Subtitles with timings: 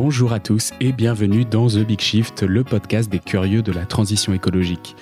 [0.00, 3.84] Bonjour à tous et bienvenue dans The Big Shift, le podcast des curieux de la
[3.84, 4.94] transition écologique.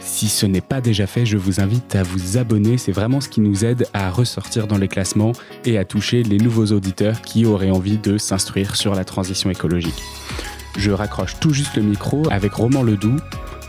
[0.00, 3.30] Si ce n'est pas déjà fait, je vous invite à vous abonner, c'est vraiment ce
[3.30, 5.32] qui nous aide à ressortir dans les classements
[5.64, 10.02] et à toucher les nouveaux auditeurs qui auraient envie de s'instruire sur la transition écologique.
[10.76, 13.16] Je raccroche tout juste le micro avec Roman Ledoux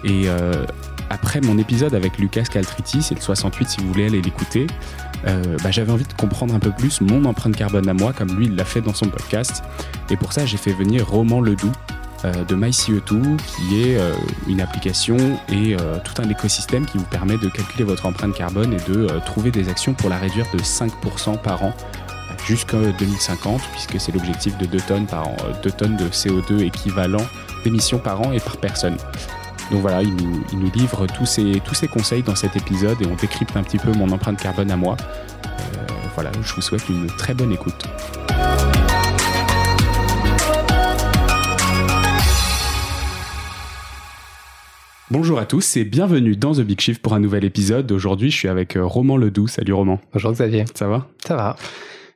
[0.03, 0.65] et euh,
[1.09, 4.67] après mon épisode avec Lucas Caltriti, c'est le 68 si vous voulez aller l'écouter,
[5.27, 8.35] euh, bah, j'avais envie de comprendre un peu plus mon empreinte carbone à moi, comme
[8.37, 9.63] lui l'a fait dans son podcast.
[10.09, 11.71] Et pour ça, j'ai fait venir Roman Ledoux
[12.25, 14.13] euh, de MyCE2, qui est euh,
[14.47, 15.17] une application
[15.49, 19.51] et tout un écosystème qui vous permet de calculer votre empreinte carbone et de trouver
[19.51, 21.73] des actions pour la réduire de 5% par an
[22.45, 27.25] jusqu'en 2050, puisque c'est l'objectif de 2 tonnes par an, 2 tonnes de CO2 équivalent
[27.63, 28.97] d'émissions par an et par personne.
[29.71, 33.15] Donc voilà, il nous, livre tous ses, tous ses conseils dans cet épisode et on
[33.15, 34.97] décrypte un petit peu mon empreinte carbone à moi.
[35.45, 35.85] Euh,
[36.15, 37.87] voilà, je vous souhaite une très bonne écoute.
[45.11, 47.91] Bonjour à tous et bienvenue dans The Big Shift pour un nouvel épisode.
[47.91, 49.47] Aujourd'hui, je suis avec euh, Roman Ledoux.
[49.47, 50.01] Salut Roman.
[50.11, 50.65] Bonjour Xavier.
[50.73, 51.07] Ça va?
[51.23, 51.55] Ça va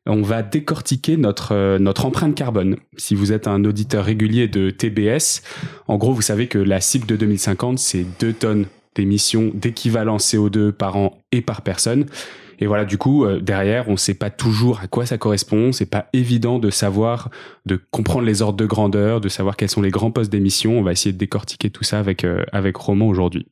[0.07, 2.77] on va décortiquer notre, euh, notre empreinte carbone.
[2.97, 5.43] Si vous êtes un auditeur régulier de TBS,
[5.87, 10.71] en gros, vous savez que la cible de 2050, c'est 2 tonnes d'émissions d'équivalent CO2
[10.71, 12.05] par an et par personne.
[12.59, 15.71] Et voilà, du coup, euh, derrière, on ne sait pas toujours à quoi ça correspond.
[15.71, 17.29] C'est pas évident de savoir,
[17.65, 20.79] de comprendre les ordres de grandeur, de savoir quels sont les grands postes d'émission.
[20.79, 23.45] On va essayer de décortiquer tout ça avec euh, avec Roman aujourd'hui.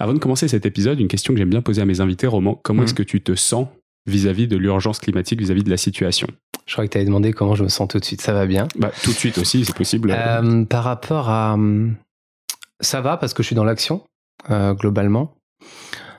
[0.00, 2.58] Avant de commencer cet épisode, une question que j'aime bien poser à mes invités, Roman.
[2.62, 2.84] Comment mmh.
[2.84, 3.68] est-ce que tu te sens
[4.08, 6.26] vis-à-vis de l'urgence climatique, vis-à-vis de la situation
[6.66, 8.20] Je crois que tu avais demandé comment je me sens tout de suite.
[8.20, 10.14] Ça va bien bah, Tout de suite aussi, c'est possible.
[10.16, 11.56] Euh, par rapport à...
[12.80, 14.02] Ça va parce que je suis dans l'action,
[14.50, 15.34] euh, globalement.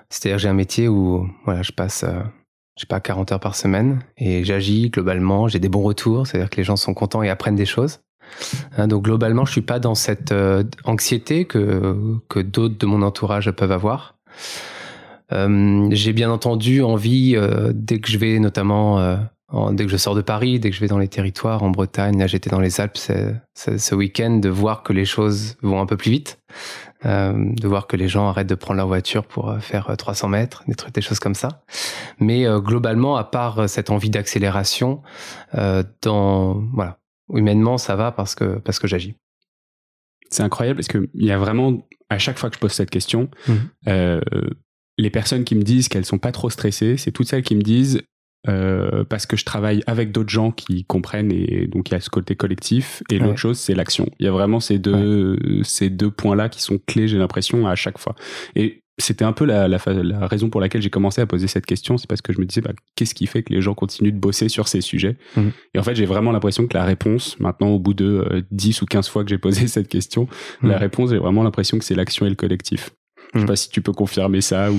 [0.10, 2.04] C'est-à-dire j'ai un métier où voilà, je passe...
[2.04, 2.22] Euh,
[2.76, 6.50] je sais pas, 40 heures par semaine et j'agis globalement, j'ai des bons retours, c'est-à-dire
[6.50, 8.00] que les gens sont contents et apprennent des choses.
[8.78, 10.34] Hein, donc globalement, je suis pas dans cette
[10.86, 11.98] anxiété que,
[12.30, 14.16] que d'autres de mon entourage peuvent avoir.
[15.32, 19.18] Euh, j'ai bien entendu envie, euh, dès que je vais notamment, euh,
[19.72, 22.18] dès que je sors de Paris, dès que je vais dans les territoires, en Bretagne,
[22.20, 25.98] là j'étais dans les Alpes ce week-end, de voir que les choses vont un peu
[25.98, 26.40] plus vite,
[27.04, 30.76] de voir que les gens arrêtent de prendre leur voiture pour faire 300 mètres, des
[30.76, 31.64] trucs, des choses comme ça.
[32.20, 35.02] Mais globalement, à part cette envie d'accélération,
[36.02, 37.00] dans voilà,
[37.34, 39.16] humainement ça va parce que parce que j'agis.
[40.30, 42.92] C'est incroyable parce que il y a vraiment à chaque fois que je pose cette
[42.92, 44.20] question, mmh
[45.00, 47.62] les personnes qui me disent qu'elles sont pas trop stressées, c'est toutes celles qui me
[47.62, 48.02] disent
[48.48, 52.00] euh, parce que je travaille avec d'autres gens qui comprennent et donc il y a
[52.00, 54.10] ce côté collectif et l'autre chose c'est l'action.
[54.20, 57.68] Il y a vraiment ces deux ces deux points là qui sont clés j'ai l'impression
[57.68, 58.16] à chaque fois.
[58.56, 59.78] Et c'était un peu la, la,
[60.28, 62.60] raison pour laquelle j'ai commencé à poser cette question, c'est parce que je me disais
[62.60, 65.16] bah, qu'est-ce qui fait que les gens continuent de bosser sur ces sujets?
[65.38, 65.48] Mmh.
[65.74, 68.84] Et en fait j'ai vraiment l'impression que la réponse maintenant au bout de 10 euh,
[68.84, 70.28] ou 15 fois que j'ai posé cette question,
[70.62, 72.92] la réponse j'ai vraiment l'impression que c'est l'action et le collectif.
[73.34, 73.48] Je sais mm.
[73.48, 74.78] pas si tu peux confirmer ça ou.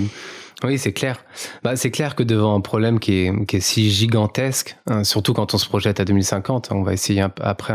[0.65, 1.25] Oui, c'est clair.
[1.63, 5.33] Bah, c'est clair que devant un problème qui est, qui est si gigantesque, hein, surtout
[5.33, 7.75] quand on se projette à 2050, on va essayer après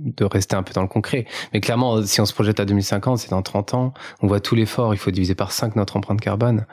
[0.00, 1.26] de rester un peu dans le concret.
[1.52, 4.54] Mais clairement, si on se projette à 2050, c'est dans 30 ans, on voit tout
[4.54, 6.66] l'effort, il faut diviser par 5 notre empreinte carbone.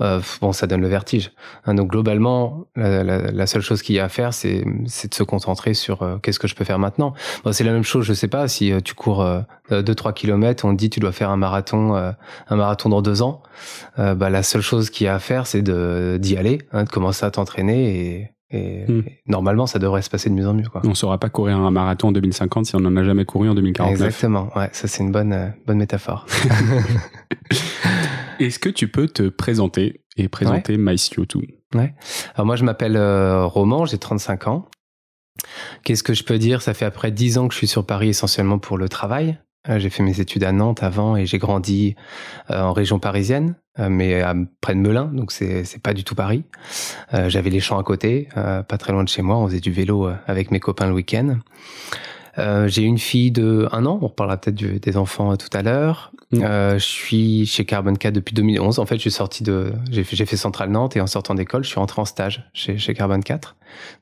[0.00, 1.32] Euh, bon, ça donne le vertige.
[1.64, 5.74] Hein, donc globalement, la, seule chose qu'il y a à faire, c'est de se concentrer
[5.74, 7.14] sur euh, qu'est-ce que je peux faire maintenant.
[7.44, 9.24] Bon, c'est la même chose, je sais pas, si euh, tu cours
[9.70, 13.22] 2-3 euh, kilomètres, on te dit tu dois faire un marathon, un marathon dans deux
[13.22, 13.42] ans.
[13.96, 17.24] bah, la seule chose qui y a à faire, c'est d'y aller, hein, de commencer
[17.24, 19.02] à t'entraîner et, hmm.
[19.06, 20.68] et, normalement, ça devrait se passer de mieux en mieux.
[20.68, 20.82] Quoi.
[20.84, 23.48] On ne saura pas courir un marathon en 2050 si on n'en a jamais couru
[23.48, 23.92] en 2049.
[23.92, 26.26] Exactement, ouais, ça c'est une bonne, euh, bonne métaphore.
[28.40, 30.94] Est-ce que tu peux te présenter et présenter ouais.
[30.94, 31.42] MyCO2
[31.74, 31.94] Ouais.
[32.34, 34.68] Alors moi, je m'appelle euh, Roman, j'ai 35 ans.
[35.84, 36.62] Qu'est-ce que je peux dire?
[36.62, 39.38] Ça fait après 10 ans que je suis sur Paris essentiellement pour le travail.
[39.68, 41.94] Euh, j'ai fait mes études à Nantes avant et j'ai grandi
[42.50, 46.14] euh, en région parisienne, euh, mais à, près de Melun, donc c'est pas du tout
[46.14, 46.44] Paris.
[47.12, 49.36] J'avais les champs à côté, pas très loin de chez moi.
[49.36, 51.38] On faisait du vélo avec mes copains le week-end.
[52.36, 53.98] j'ai une fille de un an.
[54.00, 56.12] On reparlera peut-être des enfants tout à l'heure.
[56.32, 56.38] Mm.
[56.74, 58.78] je suis chez Carbon 4 depuis 2011.
[58.78, 61.64] En fait, je suis sorti de, j'ai fait, fait Centrale Nantes et en sortant d'école,
[61.64, 63.56] je suis rentré en stage chez, chez Carbon 4.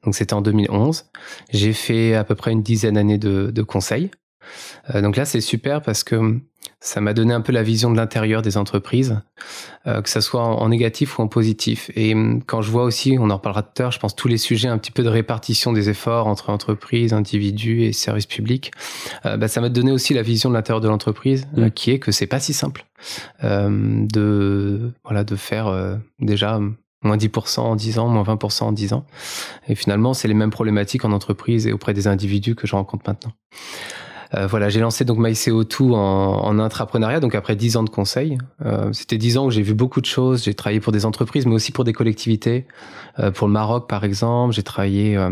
[0.05, 1.07] Donc c'était en 2011.
[1.51, 4.11] J'ai fait à peu près une dizaine d'années de, de conseils
[4.95, 6.41] donc là, c'est super parce que
[6.81, 9.21] ça m'a donné un peu la vision de l'intérieur des entreprises,
[9.87, 11.91] euh, que ça soit en, négatif ou en positif.
[11.97, 14.29] Et hum, quand je vois aussi, on en reparlera tout à l'heure, je pense tous
[14.29, 18.71] les sujets un petit peu de répartition des efforts entre entreprises, individus et services publics,
[19.27, 21.71] euh, bah, ça m'a donné aussi la vision de l'intérieur de l'entreprise, mmh.
[21.71, 22.85] qui est que c'est pas si simple
[23.43, 26.59] de voilà de faire déjà
[27.05, 29.07] moins 10% en 10 ans, moins 20% en 10 ans.
[29.69, 33.05] Et finalement, c'est les mêmes problématiques en entreprise et auprès des individus que je rencontre
[33.07, 33.33] maintenant.
[34.35, 38.39] Euh, voilà, j'ai lancé donc MyCO2 en, en intrapreneuriat, donc après 10 ans de conseil.
[38.65, 40.45] Euh, C'était 10 ans où j'ai vu beaucoup de choses.
[40.45, 42.67] J'ai travaillé pour des entreprises, mais aussi pour des collectivités.
[43.19, 45.31] Euh, pour le Maroc, par exemple, j'ai travaillé euh,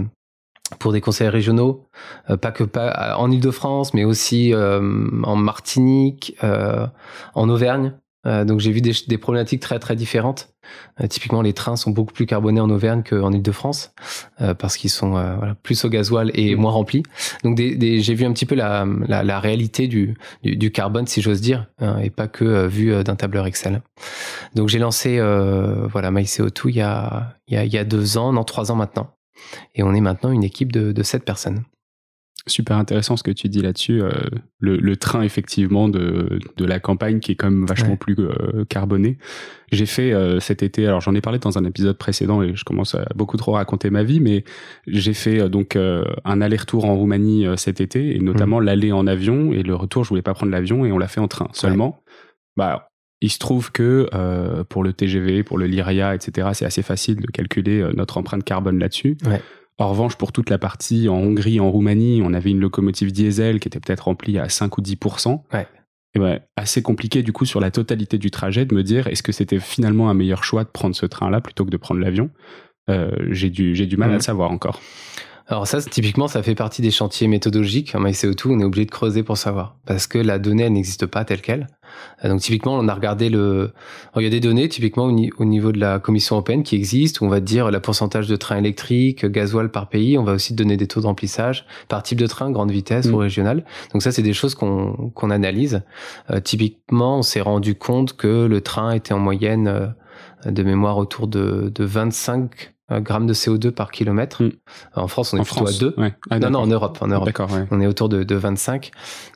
[0.78, 1.86] pour des conseils régionaux,
[2.30, 7.94] euh, pas que pas en Ile-de-France, mais aussi en Martinique, en Auvergne.
[8.26, 10.50] Euh, donc j'ai vu des, des, problématiques très très différentes.
[11.00, 13.92] Euh, typiquement, les trains sont beaucoup plus carbonés en Auvergne qu'en Ile-de-France
[14.40, 16.58] euh, parce qu'ils sont voilà, plus au gasoil et mmh.
[16.58, 17.02] moins remplis.
[17.44, 20.70] Donc des, des, j'ai vu un petit peu la, la, la réalité du, du, du,
[20.72, 23.82] carbone, si j'ose dire, hein, et pas que vu d'un tableur Excel.
[24.54, 28.18] Donc j'ai lancé voilà MyCO2 il y a, il y a il y a deux
[28.18, 29.10] ans, non trois ans maintenant,
[29.74, 31.64] et on est maintenant une équipe de, de sept personnes
[32.46, 34.02] super intéressant ce que tu dis là-dessus.
[34.02, 34.10] Euh,
[34.58, 38.64] le, le, train, effectivement, de, de, la campagne qui est quand même vachement plus euh,
[38.68, 39.18] carboné.
[39.72, 42.64] J'ai fait euh, cet été, alors j'en ai parlé dans un épisode précédent et je
[42.64, 44.44] commence à beaucoup trop raconter ma vie, mais
[44.86, 48.64] j'ai fait donc un aller-retour en Roumanie cet été et notamment mmh.
[48.64, 51.20] l'aller en avion et le retour, je voulais pas prendre l'avion et on l'a fait
[51.20, 52.02] en train seulement.
[52.56, 52.90] Bah,
[53.20, 54.08] il se trouve que
[54.68, 58.78] pour le TGV, pour le Lyria, etc., c'est assez facile de calculer notre empreinte carbone
[58.78, 59.16] là-dessus.
[59.26, 59.42] Ouais.
[59.78, 63.60] En revanche, pour toute la partie en Hongrie, en Roumanie, on avait une locomotive diesel
[63.60, 65.42] qui était peut-être remplie à 5 ou 10%.
[65.52, 65.66] Ouais.
[66.14, 69.22] Et ouais, assez compliqué du coup sur la totalité du trajet de me dire est-ce
[69.22, 72.30] que c'était finalement un meilleur choix de prendre ce train-là plutôt que de prendre l'avion?
[72.88, 74.80] Euh, j'ai du j'ai du mal à le savoir encore.
[75.48, 77.94] Alors ça, typiquement, ça fait partie des chantiers méthodologiques.
[77.94, 79.76] En MyCO2, on est obligé de creuser pour savoir.
[79.86, 81.68] Parce que la donnée, elle n'existe pas telle qu'elle.
[82.24, 83.72] Euh, donc typiquement, on a regardé le...
[84.16, 87.28] il y a des données, typiquement, au niveau de la Commission européenne qui existent, où
[87.28, 90.18] on va dire le pourcentage de trains électriques, gasoil par pays.
[90.18, 93.16] On va aussi donner des taux de remplissage par type de train, grande vitesse ou
[93.16, 93.20] mmh.
[93.20, 93.64] régional.
[93.92, 95.82] Donc ça, c'est des choses qu'on qu'on analyse.
[96.30, 100.98] Euh, typiquement, on s'est rendu compte que le train était en moyenne euh, de mémoire
[100.98, 104.42] autour de, de 25 euh, grammes de CO2 par kilomètre.
[104.42, 104.50] Hmm.
[104.94, 105.94] En France, on est plutôt à 2.
[105.96, 106.14] Ouais.
[106.30, 106.98] Ah, non, non, en Europe.
[107.00, 107.28] En Europe.
[107.38, 107.66] Ouais.
[107.70, 108.90] On est autour de, de 25,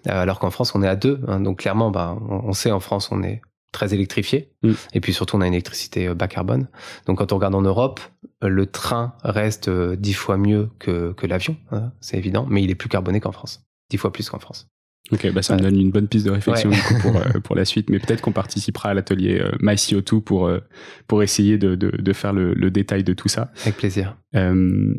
[0.09, 1.21] euh, alors qu'en France, on est à 2.
[1.27, 1.41] Hein.
[1.41, 3.41] donc clairement, bah, on, sait en France, on est
[3.73, 4.53] très électrifié.
[4.63, 4.73] Hmm.
[4.93, 6.69] Et puis surtout, on a une électricité euh, bas carbone.
[7.07, 8.01] Donc quand on regarde en Europe,
[8.43, 12.77] le train reste dix fois mieux que, que l'avion, hein, c'est évident, mais il est
[12.77, 13.65] plus carboné qu'en France.
[13.91, 14.69] Dix fois plus qu'en France.
[15.13, 16.71] Ok, bah ça me donne une bonne piste de réflexion
[17.01, 20.61] pour, euh, pour la suite, mais peut-être qu'on participera à l'atelier euh, MyCO2 pour, euh,
[21.09, 23.51] pour essayer de, de, de faire le, le, détail de tout ça.
[23.63, 24.17] Avec plaisir.
[24.37, 24.95] Euh,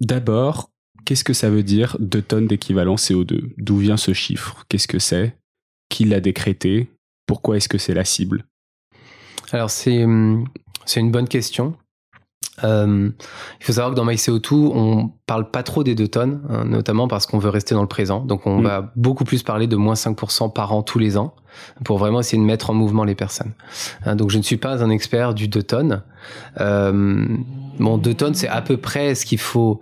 [0.00, 0.70] D'abord,
[1.04, 4.64] qu'est-ce que ça veut dire 2 tonnes d'équivalent CO2 D'où vient ce chiffre?
[4.68, 5.36] Qu'est-ce que c'est?
[5.88, 6.88] Qui l'a décrété?
[7.26, 8.44] Pourquoi est-ce que c'est la cible?
[9.50, 10.46] Alors c'est hum,
[10.84, 11.76] c'est une bonne question.
[12.64, 13.10] Euh,
[13.60, 17.08] il faut savoir que dans MyCO2, on parle pas trop des deux tonnes, hein, notamment
[17.08, 18.20] parce qu'on veut rester dans le présent.
[18.20, 18.64] Donc on mm.
[18.64, 21.34] va beaucoup plus parler de moins 5% par an tous les ans
[21.84, 23.52] pour vraiment essayer de mettre en mouvement les personnes.
[24.04, 26.02] Hein, donc je ne suis pas un expert du 2 tonnes.
[26.60, 27.26] Euh,
[27.78, 29.80] bon, 2 tonnes, c'est à peu près ce qu'il faut...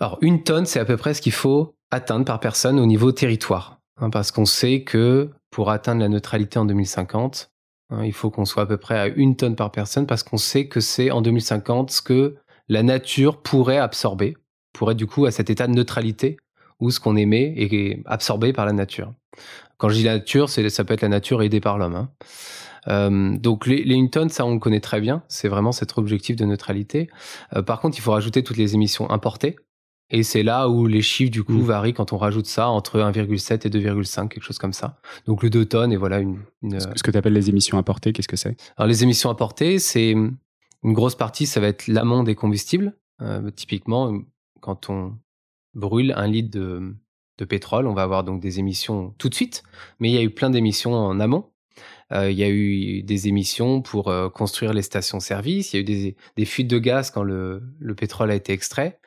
[0.00, 3.12] Alors une tonne, c'est à peu près ce qu'il faut atteindre par personne au niveau
[3.12, 3.80] territoire.
[4.00, 7.57] Hein, parce qu'on sait que pour atteindre la neutralité en 2050, Hein,
[8.02, 10.68] il faut qu'on soit à peu près à une tonne par personne parce qu'on sait
[10.68, 12.36] que c'est en 2050 ce que
[12.68, 14.36] la nature pourrait absorber,
[14.72, 16.36] pourrait du coup à cet état de neutralité
[16.80, 19.12] où ce qu'on émet est absorbé par la nature.
[19.78, 21.94] Quand je dis la nature, ça peut être la nature aidée par l'homme.
[21.94, 22.10] Hein.
[22.88, 25.98] Euh, donc les, les une tonne, ça on le connaît très bien, c'est vraiment cet
[25.98, 27.08] objectif de neutralité.
[27.56, 29.56] Euh, par contre, il faut rajouter toutes les émissions importées,
[30.10, 31.64] et c'est là où les chiffres, du coup, mmh.
[31.64, 34.98] varient quand on rajoute ça entre 1,7 et 2,5, quelque chose comme ça.
[35.26, 36.40] Donc le 2 tonnes, et voilà une...
[36.62, 36.80] une...
[36.80, 38.56] Ce que tu appelles les émissions importées, qu'est-ce que c'est?
[38.76, 40.38] Alors les émissions importées, c'est une
[40.82, 42.96] grosse partie, ça va être l'amont des combustibles.
[43.20, 44.18] Euh, typiquement,
[44.60, 45.14] quand on
[45.74, 46.94] brûle un litre de,
[47.38, 49.62] de pétrole, on va avoir donc des émissions tout de suite,
[50.00, 51.50] mais il y a eu plein d'émissions en amont.
[52.12, 55.72] Euh, il y a eu des émissions pour euh, construire les stations-service.
[55.72, 58.52] Il y a eu des, des, fuites de gaz quand le, le pétrole a été
[58.52, 58.98] extrait.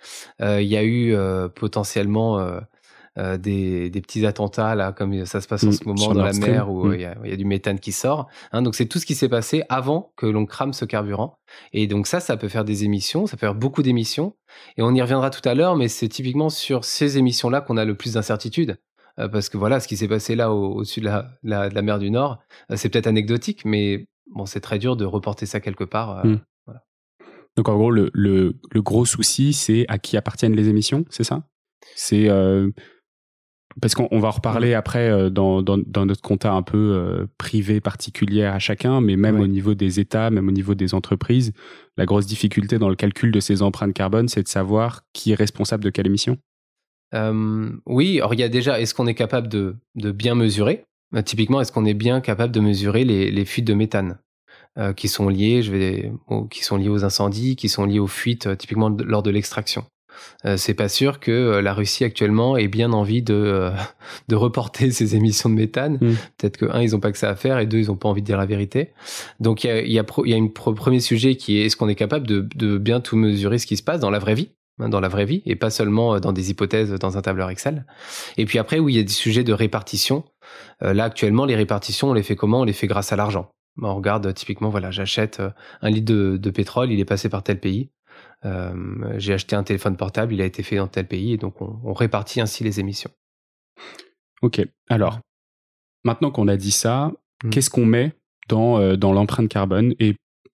[0.41, 1.15] Euh, il y a eu
[1.55, 2.62] potentiellement
[3.20, 6.24] euh, des, des, petits attentats là, comme ça se passe en mmh, ce moment dans
[6.24, 6.93] la mer où mmh.
[6.93, 8.29] il y, a, y, a du méthane qui sort.
[8.53, 11.38] Hein, donc c'est tout ce qui s'est passé avant que l'on crame ce carburant.
[11.74, 14.38] Et donc ça, ça peut faire des émissions, ça peut faire beaucoup d'émissions.
[14.77, 17.84] Et on y reviendra tout à l'heure, mais c'est typiquement sur ces émissions-là qu'on a
[17.84, 18.77] le plus d'incertitude.
[19.22, 22.00] Euh, parce que voilà, ce qui s'est passé là au-dessus de, la, de, la, mer
[22.00, 22.40] du Nord,
[22.72, 26.20] euh, c'est peut-être anecdotique, mais bon, c'est très dur de reporter ça quelque part.
[26.20, 26.40] Euh, mmh.
[26.66, 26.84] Voilà.
[27.56, 31.24] Donc en gros, le, le, le gros souci, c'est à qui appartiennent les émissions, c'est
[31.24, 31.44] ça?
[31.96, 32.30] C'est
[33.82, 34.78] parce qu'on va en reparler mmh.
[34.78, 39.48] après dans, dans, dans, notre compta un peu privé particulier à chacun, mais même au
[39.48, 41.54] niveau des États, même au niveau des entreprises,
[41.98, 45.36] la grosse difficulté dans le calcul de ces empreintes carbone, c'est de savoir qui est
[45.36, 46.38] responsable de quelle émission.
[47.13, 50.84] Euh, oui, alors il y a déjà, est-ce qu'on est capable de, de bien mesurer?
[51.15, 54.18] Euh, Typiquement, est-ce qu'on est bien capable de mesurer les, les fuites de méthane?
[54.96, 56.13] Qui sont liés, je vais,
[56.50, 59.84] qui sont liés aux incendies, qui sont liés aux fuites, typiquement lors de l'extraction.
[60.46, 63.72] Euh, c'est pas sûr que euh, la Russie actuellement ait bien envie de, euh,
[64.27, 65.98] de reporter ses émissions de méthane.
[66.01, 66.13] Mm.
[66.38, 68.10] Peut-être que, un, ils ont pas que ça à faire, et deux, ils ont pas
[68.10, 68.91] envie de dire la vérité.
[69.39, 71.89] Donc, il y a, y, a y a un premier sujet qui est est-ce qu'on
[71.89, 74.50] est capable de, de bien tout mesurer ce qui se passe dans la vraie vie?
[74.90, 77.86] Dans la vraie vie et pas seulement dans des hypothèses dans un tableur Excel.
[78.38, 80.24] Et puis après, oui, il y a des sujets de répartition.
[80.82, 82.62] là, actuellement, les répartitions, on les fait comment?
[82.62, 83.52] On les fait grâce à l'argent.
[83.82, 85.42] On regarde typiquement, voilà, j'achète
[85.82, 87.90] un litre de, de, pétrole, il est passé par tel pays.
[88.46, 88.74] Euh,
[89.18, 91.94] j'ai acheté un téléphone portable, il a été fait dans tel pays, et donc on,
[91.94, 93.12] répartit ainsi les émissions.
[94.42, 95.20] Ok, alors,
[96.04, 97.12] maintenant qu'on a dit ça,
[97.44, 97.50] mmh.
[97.50, 98.14] qu'est-ce qu'on met
[98.50, 99.94] dans, euh, dans l'empreinte carbone?
[100.00, 100.16] Et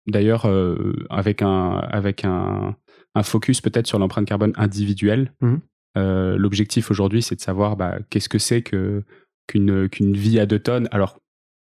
[0.07, 2.75] d'ailleurs, euh, avec, un, avec un,
[3.15, 5.55] un focus peut-être sur l'empreinte carbone individuelle, mmh.
[6.35, 9.03] l'objectif aujourd'hui, c'est de savoir bah, qu'est-ce que c'est que,
[9.47, 10.87] qu'une, qu'une vie à deux tonnes.
[10.91, 11.19] Alors,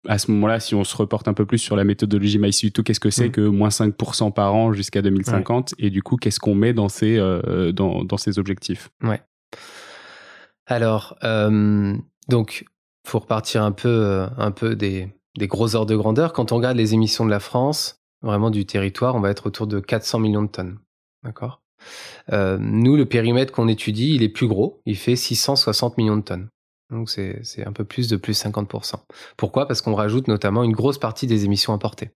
[0.07, 2.99] à ce moment-là, si on se reporte un peu plus sur la méthodologie MyCU2, qu'est-ce
[2.99, 3.31] que c'est mm.
[3.31, 7.17] que moins 5% par an jusqu'à 2050 Et du coup, qu'est-ce qu'on met dans ces,
[7.17, 8.89] euh, dans, dans, ces objectifs?
[9.03, 9.21] Ouais.
[10.65, 11.95] Alors, euh,
[12.29, 12.65] donc,
[13.05, 16.33] faut repartir un peu, euh, un peu des, des gros ordres de grandeur.
[16.33, 19.67] Quand on regarde les émissions de la France, vraiment du territoire, on va être autour
[19.67, 20.77] de 400 millions de tonnes.
[21.27, 21.61] D'accord
[22.31, 24.81] euh, Nous, le périmètre qu'on étudie, il est plus gros.
[24.85, 26.49] Il fait 660 millions de tonnes.
[26.89, 28.95] Donc c'est un peu plus de plus 50%.
[29.35, 29.67] Pourquoi?
[29.67, 32.11] Parce qu'on rajoute notamment une grosse partie des émissions importées.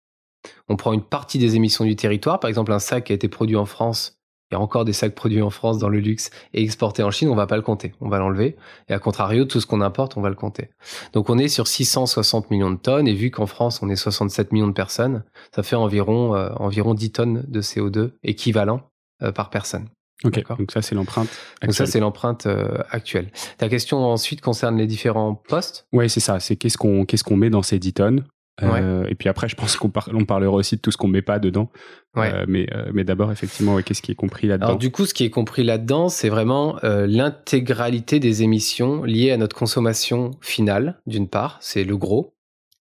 [0.70, 3.28] On prend une partie des émissions du territoire, par exemple un sac qui a été
[3.28, 6.30] produit en France, il y a encore des sacs produits en France dans le luxe
[6.54, 8.58] et exportés en Chine, on va pas le compter, on va l'enlever.
[8.90, 10.70] Et à contrario, tout ce qu'on importe, on va le compter.
[11.14, 14.52] Donc on est sur 660 millions de tonnes et vu qu'en France on est 67
[14.52, 15.24] millions de personnes,
[15.56, 18.91] ça fait environ euh, environ 10 tonnes de CO2 équivalent
[19.36, 19.88] par personne.
[20.24, 21.30] Ok, donc ça c'est l'empreinte.
[21.62, 23.32] Donc ça c'est l'empreinte euh, actuelle.
[23.58, 25.88] Ta question ensuite concerne les différents postes?
[25.94, 26.40] Oui, c'est ça.
[26.40, 28.24] C'est qu'est-ce qu'on qu'est-ce qu'on met dans ces 10 tonnes.
[28.62, 31.40] Euh, et puis après, je pense qu'on parlera aussi de tout ce qu'on met pas
[31.40, 31.72] dedans.
[32.16, 32.32] Ouais.
[32.32, 34.68] Euh, mais mais d'abord, effectivement, qu'est-ce qui est compris là-dedans?
[34.68, 39.38] Alors du coup, ce qui est compris là-dedans, c'est vraiment l'intégralité des émissions liées à
[39.38, 42.36] notre consommation finale, d'une part, c'est le gros,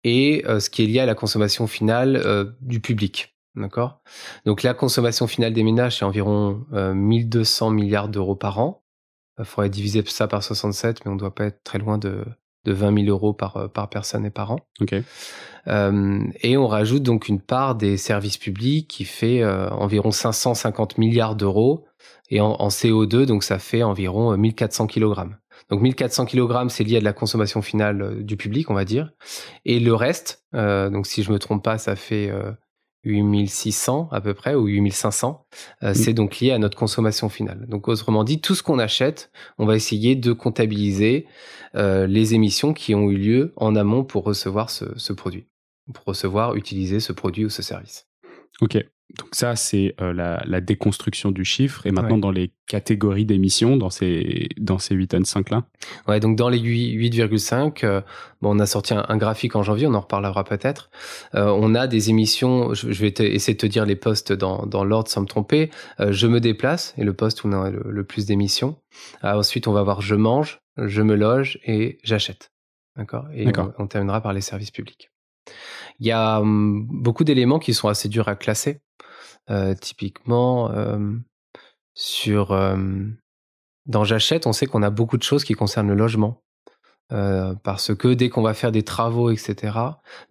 [0.05, 3.34] et ce qui est lié à la consommation finale du public.
[3.57, 4.01] D'accord
[4.47, 8.83] Donc la consommation finale des ménages, c'est environ 1200 euh, milliards d'euros par an.
[9.39, 12.25] Il faudrait diviser ça par 67, mais on ne doit pas être très loin de,
[12.65, 14.59] de 20 000 euros par, euh, par personne et par an.
[14.81, 14.95] Ok.
[15.67, 21.37] Euh, et on rajoute donc une part des services publics qui fait environ 550 milliards
[21.37, 21.87] d'euros.
[22.31, 25.15] Et en, en, CO2, donc ça fait environ 1400 kg.
[25.71, 29.13] Donc 1400 kg, c'est lié à de la consommation finale du public, on va dire.
[29.65, 32.31] Et le reste, donc si je me trompe pas, ça fait
[33.05, 35.47] 8600 à peu près ou 8500.
[35.83, 35.95] Euh, mm.
[35.95, 37.67] C'est donc lié à notre consommation finale.
[37.69, 41.27] Donc autrement dit, tout ce qu'on achète, on va essayer de comptabiliser
[41.75, 45.47] euh, les émissions qui ont eu lieu en amont pour recevoir ce, ce produit,
[45.93, 48.07] pour recevoir, utiliser ce produit ou ce service.
[48.61, 48.79] Ok.
[49.19, 51.87] Donc ça, c'est euh, la, déconstruction du chiffre.
[51.87, 55.65] Et maintenant, dans les catégories d'émissions, dans ces, dans ces 8 tonnes 5 là
[56.09, 58.01] Ouais, donc dans les 8,5, euh,
[58.41, 60.91] bon, on a sorti un, graphique en janvier, on en reparlera peut-être.
[61.35, 64.85] Euh, on a des émissions, je, vais essayer de te dire les postes dans, dans
[64.85, 65.71] l'ordre sans me tromper.
[66.01, 68.77] je me déplace, et le poste où on a le, plus d'émissions.
[69.23, 72.51] ensuite, on va voir je mange, je me loge et j'achète.
[72.97, 73.27] D'accord?
[73.35, 75.11] Et on, on terminera par les services publics.
[76.01, 78.81] Il y a hum, beaucoup d'éléments qui sont assez durs à classer.
[79.51, 81.13] Euh, typiquement, euh,
[81.95, 82.77] sur euh,
[83.87, 86.41] dans J'achète, on sait qu'on a beaucoup de choses qui concernent le logement.
[87.63, 89.79] parce que dès qu'on va faire des travaux, etc.,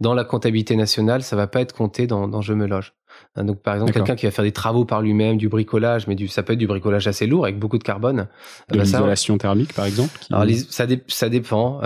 [0.02, 2.94] dans la comptabilité nationale, ça va pas être compté dans, dans Je me loge.
[3.36, 6.16] Hein, donc, par exemple, quelqu'un qui va faire des travaux par lui-même, du bricolage, mais
[6.16, 8.28] du, ça peut être du bricolage assez lourd avec beaucoup de carbone.
[8.70, 10.20] De bah, l'isolation thermique, par exemple.
[10.32, 11.80] Alors, ça, ça dépend.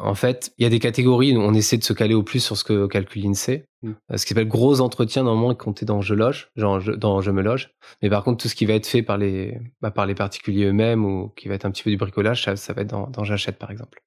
[0.00, 1.36] En fait, il y a des catégories.
[1.36, 3.64] On essaie de se caler au plus sur ce que calcule l'INSEE.
[3.82, 3.90] Mm.
[4.10, 7.30] Euh, ce qui s'appelle gros entretien, normalement, est compté dans Je loge, genre dans Je
[7.30, 7.70] me loge.
[8.02, 10.66] Mais par contre, tout ce qui va être fait par les, bah, par les particuliers
[10.66, 13.24] eux-mêmes ou qui va être un petit peu du bricolage, ça, va être dans, dans
[13.24, 14.02] J'achète, par exemple.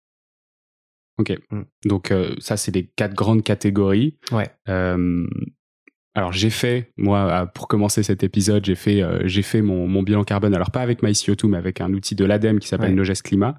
[1.17, 1.37] Ok.
[1.51, 1.61] Mm.
[1.85, 4.17] Donc, euh, ça, c'est les quatre grandes catégories.
[4.31, 4.49] Ouais.
[4.67, 5.25] Euh,
[6.13, 10.25] alors j'ai fait, moi, pour commencer cet épisode, j'ai fait, j'ai fait mon, mon, bilan
[10.25, 10.53] carbone.
[10.53, 13.13] Alors pas avec MyCO2, mais avec un outil de l'ADEME qui s'appelle ouais.
[13.23, 13.57] Climat.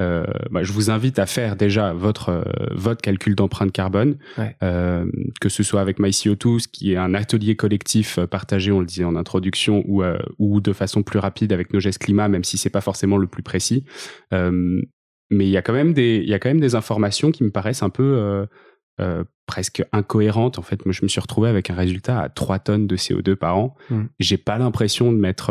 [0.00, 4.16] Euh, bah, je vous invite à faire déjà votre euh, votre calcul d'empreinte carbone,
[4.62, 5.04] euh,
[5.40, 9.16] que ce soit avec MyCO2, qui est un atelier collectif partagé, on le disait en
[9.16, 10.02] introduction, ou
[10.38, 13.26] ou de façon plus rapide avec nos gestes climat, même si c'est pas forcément le
[13.26, 13.84] plus précis.
[14.30, 17.44] mais il y a quand même des il y a quand même des informations qui
[17.44, 18.46] me paraissent un peu
[19.46, 20.58] presque incohérentes.
[20.58, 23.34] En fait, moi, je me suis retrouvé avec un résultat à 3 tonnes de CO2
[23.34, 23.76] par an.
[23.90, 24.02] Mmh.
[24.18, 25.50] J'ai pas l'impression de mettre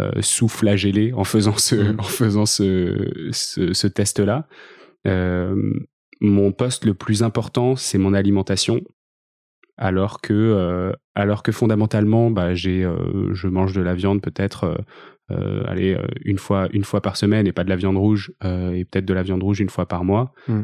[0.00, 2.00] euh, sous-flagellé en faisant ce, mm.
[2.00, 4.46] en faisant ce, ce, test-là.
[5.06, 5.54] Euh,
[6.20, 8.80] mon poste le plus important, c'est mon alimentation.
[9.76, 12.88] alors que, alors que fondamentalement, bah, j'ai,
[13.32, 14.82] je mange de la viande peut-être
[15.32, 18.32] euh, allez, euh, une fois, une fois par semaine et pas de la viande rouge
[18.44, 20.32] euh, et peut-être de la viande rouge une fois par mois.
[20.48, 20.62] Mm.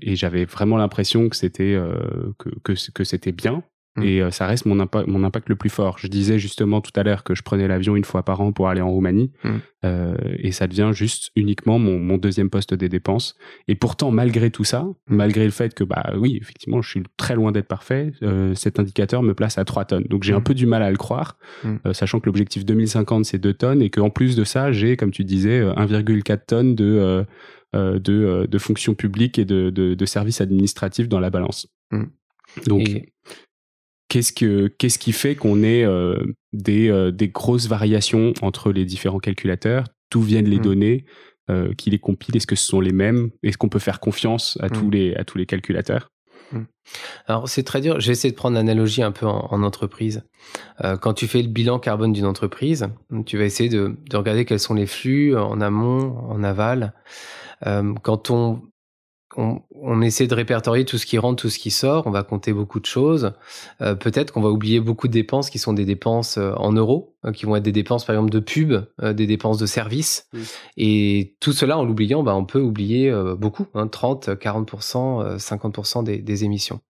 [0.00, 1.78] et j'avais vraiment l'impression que c'était
[2.38, 3.62] que, que, que c'était bien
[3.96, 4.02] Mm.
[4.02, 5.98] Et euh, ça reste mon impact, mon impact le plus fort.
[5.98, 8.68] Je disais justement tout à l'heure que je prenais l'avion une fois par an pour
[8.68, 9.32] aller en Roumanie.
[9.44, 9.50] Mm.
[9.84, 13.36] Euh, et ça devient juste uniquement mon, mon, deuxième poste des dépenses.
[13.68, 14.94] Et pourtant, malgré tout ça, mm.
[15.08, 18.78] malgré le fait que, bah oui, effectivement, je suis très loin d'être parfait, euh, cet
[18.78, 20.04] indicateur me place à 3 tonnes.
[20.04, 23.38] Donc j'ai un peu du mal à le croire, euh, sachant que l'objectif 2050, c'est
[23.38, 27.24] 2 tonnes et qu'en plus de ça, j'ai, comme tu disais, 1,4 tonnes de,
[27.74, 31.68] euh, de, de fonctions publiques et de, de, de, services administratifs dans la balance.
[32.66, 32.88] Donc,
[34.08, 36.16] Qu'est-ce, que, qu'est-ce qui fait qu'on ait euh,
[36.52, 39.84] des, euh, des, grosses variations entre les différents calculateurs?
[40.12, 40.62] D'où viennent les hmm.
[40.62, 41.04] données
[41.50, 42.36] euh, Qui les compilent?
[42.36, 43.30] Est-ce que ce sont les mêmes?
[43.42, 44.90] Est-ce qu'on peut faire confiance à, tous, hmm.
[44.92, 46.10] les, à tous les calculateurs?
[46.52, 46.62] Hmm.
[47.26, 47.98] alors c'est très dur.
[47.98, 50.22] Je vais essayer de prendre l'analogie un peu en, entreprise.
[51.00, 52.86] quand tu fais le bilan carbone d'une entreprise,
[53.26, 56.94] tu vas essayer de, de, regarder quels sont les flux en amont, en aval.
[57.64, 58.62] quand on
[59.36, 62.06] on, essaie de répertorier tout ce qui rentre, tout ce qui sort.
[62.06, 63.32] On va compter beaucoup de choses.
[63.80, 67.14] Euh, peut-être qu'on va oublier beaucoup de dépenses qui sont des dépenses euh, en euros,
[67.24, 70.28] euh, qui vont être des dépenses par exemple de pub, des dépenses de services.
[70.76, 76.18] Et tout cela, en l'oubliant, bah, on peut oublier beaucoup, hein, 30, 40%, 50% des,
[76.18, 76.80] des, émissions.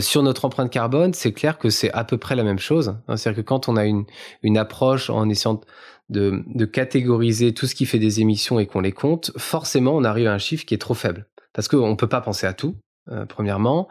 [0.00, 2.94] sur notre empreinte carbone, c'est clair que c'est à peu près la même chose.
[3.08, 3.16] Hein.
[3.16, 4.04] C'est-à-dire que quand on a une,
[4.42, 5.60] une approche en essayant
[6.08, 10.04] de, de catégoriser tout ce qui fait des émissions et qu'on les compte, forcément, on
[10.04, 12.52] arrive à un chiffre qui est trop faible parce qu'on ne peut pas penser à
[12.52, 12.76] tout.
[13.10, 13.88] Euh, premièrement,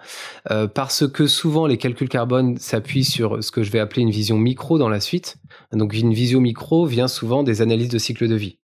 [0.52, 4.10] euh, parce que souvent les calculs carbone s'appuient sur ce que je vais appeler une
[4.10, 5.36] vision micro dans la suite.
[5.74, 8.61] Donc une vision micro vient souvent des analyses de cycle de vie.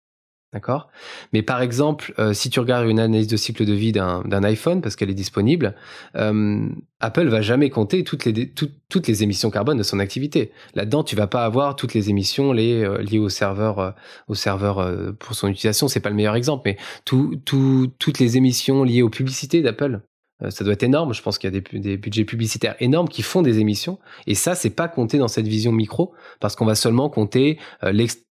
[0.54, 0.90] D'accord?
[1.32, 4.82] Mais par exemple, euh, si tu regardes une analyse de cycle de vie d'un iPhone,
[4.82, 5.76] parce qu'elle est disponible,
[6.18, 6.68] euh,
[7.00, 10.52] Apple va jamais compter toutes les, toutes les émissions carbone de son activité.
[10.76, 13.92] Là-dedans, tu vas pas avoir toutes les émissions liées, euh, liées au serveur, euh,
[14.28, 15.88] au serveur pour son utilisation.
[15.88, 20.02] C'est pas le meilleur exemple, mais tout, toutes les émissions liées aux publicités d'Apple,
[20.50, 21.14] ça doit être énorme.
[21.14, 24.00] Je pense qu'il y a des, des, budgets publicitaires énormes qui font des émissions.
[24.28, 27.60] Et ça, c'est pas compté dans cette vision micro, parce qu'on va seulement compter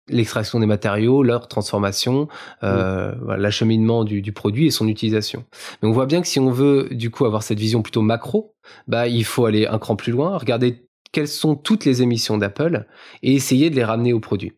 [0.09, 2.29] l'extraction des matériaux, leur transformation,
[2.62, 5.44] euh, l'acheminement du, du, produit et son utilisation.
[5.83, 8.55] Mais on voit bien que si on veut du coup avoir cette vision plutôt macro,
[8.88, 12.87] bah il faut aller un cran plus loin, regarder quelles sont toutes les émissions d'Apple
[13.23, 14.53] et essayer de les ramener au produit.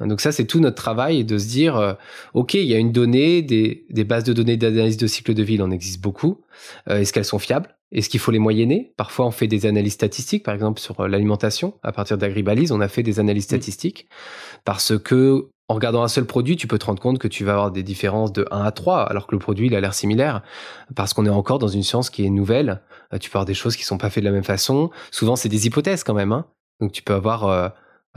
[0.00, 1.94] Donc ça, c'est tout notre travail de se dire, euh,
[2.34, 5.42] OK, il y a une donnée, des, des bases de données d'analyse de cycle de
[5.42, 6.40] vie, il en existe beaucoup.
[6.88, 7.76] Euh, est-ce qu'elles sont fiables?
[7.92, 8.92] Est-ce qu'il faut les moyenner?
[8.96, 11.74] Parfois, on fait des analyses statistiques, par exemple sur euh, l'alimentation.
[11.82, 14.08] À partir d'Agribalise, on a fait des analyses statistiques
[14.64, 17.52] parce que en regardant un seul produit, tu peux te rendre compte que tu vas
[17.52, 20.42] avoir des différences de 1 à 3, alors que le produit, il a l'air similaire,
[20.94, 22.82] parce qu'on est encore dans une science qui est nouvelle.
[23.18, 24.90] Tu peux avoir des choses qui sont pas faites de la même façon.
[25.10, 26.32] Souvent, c'est des hypothèses quand même.
[26.32, 26.44] Hein.
[26.80, 27.72] Donc, tu peux avoir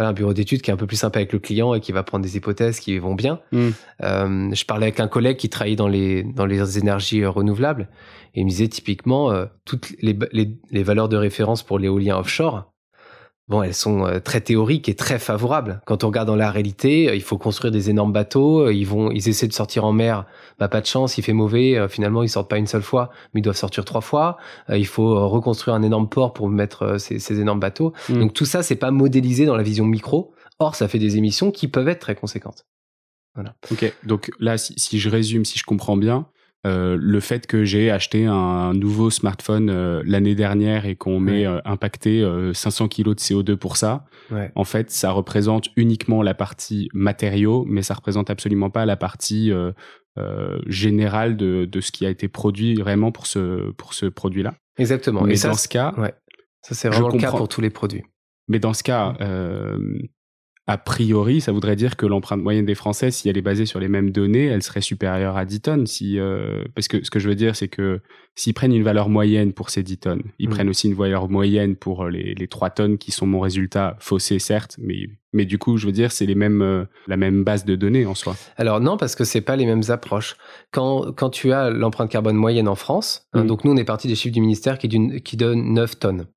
[0.05, 2.03] un bureau d'études qui est un peu plus sympa avec le client et qui va
[2.03, 3.39] prendre des hypothèses qui vont bien.
[3.51, 3.69] Hmm.
[4.03, 7.89] Euh, je parlais avec un collègue qui travaillait dans les dans les énergies euh, renouvelables
[8.35, 12.17] et il me disait typiquement euh, toutes les, les, les, valeurs de référence pour l'éolien
[12.17, 12.71] offshore
[13.47, 15.81] bon, elles sont euh, très théoriques et très favorables.
[15.85, 18.85] Quand on regarde dans la réalité, euh, il faut construire des énormes bateaux, euh, ils
[18.85, 20.25] vont, ils essaient de sortir en mer,
[20.59, 23.39] bah pas de chance, il fait mauvais, finalement ils sortent pas une seule fois, mais
[23.39, 24.37] ils doivent sortir trois fois.
[24.69, 27.93] Il faut reconstruire un énorme port pour mettre ces, ces énormes bateaux.
[28.09, 28.19] Hmm.
[28.19, 30.33] Donc tout ça, c'est pas modélisé dans la vision micro.
[30.59, 32.65] Or, ça fait des émissions qui peuvent être très conséquentes.
[33.35, 33.53] Voilà.
[33.71, 36.25] Ok, donc là, si, si je résume, si je comprends bien,
[36.67, 41.45] euh, le fait que j'ai acheté un nouveau smartphone euh, l'année dernière et qu'on m'ait
[41.45, 44.05] euh, impacté 500 kilos de CO2 pour ça,
[44.55, 49.51] en fait, ça représente uniquement la partie matériaux, mais ça représente absolument pas la partie
[50.65, 54.55] générale de, de, ce qui a été produit vraiment pour ce, pour ce produit-là.
[54.77, 55.21] Exactement.
[55.21, 55.93] Mais dans ce cas,
[56.61, 58.03] ça c'est vraiment le cas pour tous les produits.
[58.47, 59.15] Mais dans ce cas,
[60.69, 63.79] a priori, ça voudrait dire que l'empreinte moyenne des Français, si elle est basée sur
[63.79, 65.87] les mêmes données, elle serait supérieure à 10 tonnes.
[65.87, 68.01] Si, euh, parce que ce que je veux dire, c'est que
[68.35, 70.51] s'ils prennent une valeur moyenne pour ces 10 tonnes, ils mm.
[70.51, 74.39] prennent aussi une valeur moyenne pour les, les 3 tonnes qui sont mon résultat faussé,
[74.39, 77.63] certes, mais, mais du coup, je veux dire, c'est les mêmes, euh, la même base
[77.63, 78.35] de données en soi.
[78.57, 80.35] Alors non, parce que c'est pas les mêmes approches.
[80.71, 83.47] Quand, quand tu as l'empreinte carbone moyenne en France, hein, mm.
[83.47, 84.89] donc nous, on est parti des chiffres du ministère qui,
[85.21, 86.27] qui donnent 9 tonnes.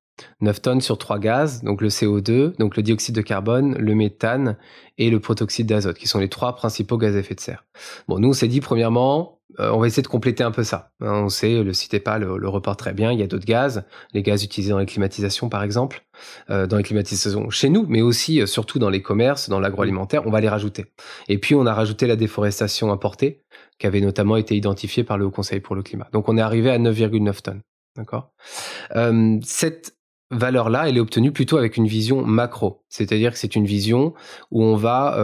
[0.41, 4.57] 9 tonnes sur trois gaz, donc le CO2, donc le dioxyde de carbone, le méthane
[4.97, 7.65] et le protoxyde d'azote, qui sont les trois principaux gaz à effet de serre.
[8.07, 10.91] Bon, nous, on s'est dit, premièrement, euh, on va essayer de compléter un peu ça.
[11.01, 13.83] Hein, on sait, le citez pas, le, report très bien, il y a d'autres gaz,
[14.13, 16.05] les gaz utilisés dans les climatisations, par exemple,
[16.49, 20.25] euh, dans les climatisations chez nous, mais aussi, euh, surtout dans les commerces, dans l'agroalimentaire,
[20.25, 20.85] on va les rajouter.
[21.27, 23.43] Et puis, on a rajouté la déforestation importée,
[23.79, 26.07] qui avait notamment été identifiée par le Haut Conseil pour le climat.
[26.13, 27.61] Donc, on est arrivé à 9,9 tonnes.
[27.97, 28.31] D'accord?
[29.43, 29.95] cette
[30.31, 34.13] valeur-là, elle est obtenue plutôt avec une vision macro, c'est-à-dire que c'est une vision
[34.49, 35.17] où on va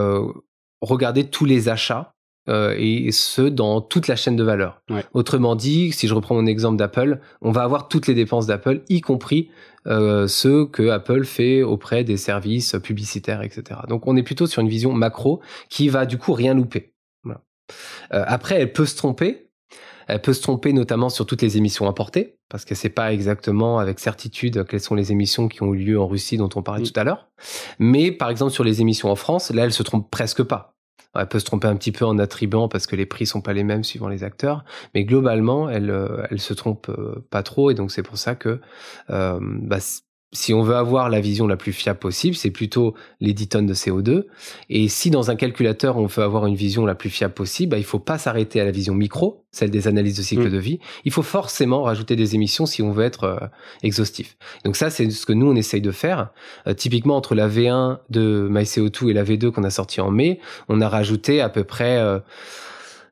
[0.80, 2.14] regarder tous les achats
[2.48, 4.80] euh, et ce dans toute la chaîne de valeur.
[5.12, 8.82] Autrement dit, si je reprends mon exemple d'Apple, on va avoir toutes les dépenses d'Apple,
[8.88, 9.50] y compris
[9.86, 13.80] euh, ceux que Apple fait auprès des services publicitaires, etc.
[13.88, 16.94] Donc on est plutôt sur une vision macro qui va du coup rien louper.
[17.22, 17.42] Voilà.
[18.14, 19.47] Euh, après, elle peut se tromper.
[20.08, 23.12] Elle peut se tromper notamment sur toutes les émissions importées, parce qu'elle ne sait pas
[23.12, 26.62] exactement avec certitude quelles sont les émissions qui ont eu lieu en Russie dont on
[26.62, 26.90] parlait mm.
[26.90, 27.28] tout à l'heure.
[27.78, 30.74] Mais par exemple sur les émissions en France, là, elle se trompe presque pas.
[31.14, 33.52] Elle peut se tromper un petit peu en attribuant parce que les prix sont pas
[33.52, 37.70] les mêmes suivant les acteurs, mais globalement, elle, euh, elle se trompe euh, pas trop
[37.70, 38.60] et donc c'est pour ça que
[39.10, 39.78] euh, bah,
[40.32, 43.66] si on veut avoir la vision la plus fiable possible, c'est plutôt les 10 tonnes
[43.66, 44.24] de CO2.
[44.68, 47.78] Et si dans un calculateur, on veut avoir une vision la plus fiable possible, bah,
[47.78, 50.52] il faut pas s'arrêter à la vision micro, celle des analyses de cycle mm.
[50.52, 50.80] de vie.
[51.06, 53.38] Il faut forcément rajouter des émissions si on veut être euh,
[53.82, 54.36] exhaustif.
[54.66, 56.30] Donc ça, c'est ce que nous, on essaye de faire.
[56.66, 60.40] Euh, typiquement, entre la V1 de MyCO2 et la V2 qu'on a sorti en mai,
[60.68, 62.18] on a rajouté à peu près, euh,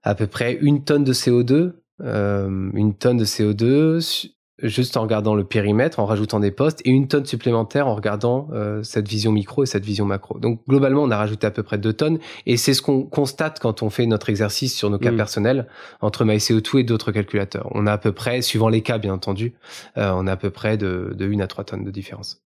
[0.03, 4.29] à peu près une tonne de CO2 une tonne de CO2
[4.63, 8.49] juste en regardant le périmètre, en rajoutant des postes, et une tonne supplémentaire en regardant
[8.53, 10.39] euh, cette vision micro et cette vision macro.
[10.39, 13.61] Donc globalement, on a rajouté à peu près deux tonnes, et c'est ce qu'on constate
[13.61, 15.17] quand on fait notre exercice sur nos cas mm.
[15.17, 15.67] personnels
[16.01, 17.69] entre MyCO2 et d'autres calculateurs.
[17.73, 19.55] On a à peu près, suivant les cas bien entendu,
[19.99, 22.46] euh, on a à peu près de, de 1 à 3 tonnes de différence.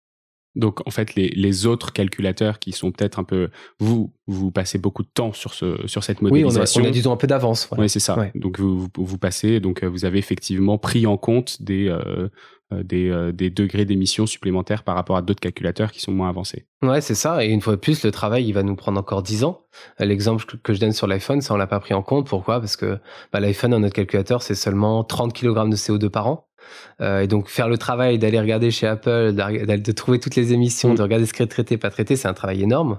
[0.57, 4.79] Donc en fait, les, les autres calculateurs qui sont peut-être un peu vous vous passez
[4.79, 6.81] beaucoup de temps sur ce sur cette modélisation.
[6.81, 7.69] Oui, on a, disons un peu d'avance.
[7.79, 8.17] Oui, c'est ça.
[8.35, 12.29] Donc vous, vous, passez donc vous avez effectivement pris en compte des euh,
[12.73, 16.29] euh, des, euh, des, degrés d'émission supplémentaires par rapport à d'autres calculateurs qui sont moins
[16.29, 16.67] avancés.
[16.83, 17.45] Ouais, c'est ça.
[17.45, 19.61] Et une fois de plus, le travail, il va nous prendre encore 10 ans.
[20.01, 22.27] L'exemple que je donne sur l'iPhone, ça, on l'a pas pris en compte.
[22.27, 22.59] Pourquoi?
[22.59, 22.99] Parce que
[23.33, 26.49] bah, l'iPhone, dans notre calculateur, c'est seulement 30 kg de CO2 par an.
[27.01, 30.93] Euh, et donc faire le travail d'aller regarder chez Apple, de trouver toutes les émissions,
[30.93, 30.97] mm.
[30.97, 32.99] de regarder ce qui est traité, pas traité, c'est un travail énorme.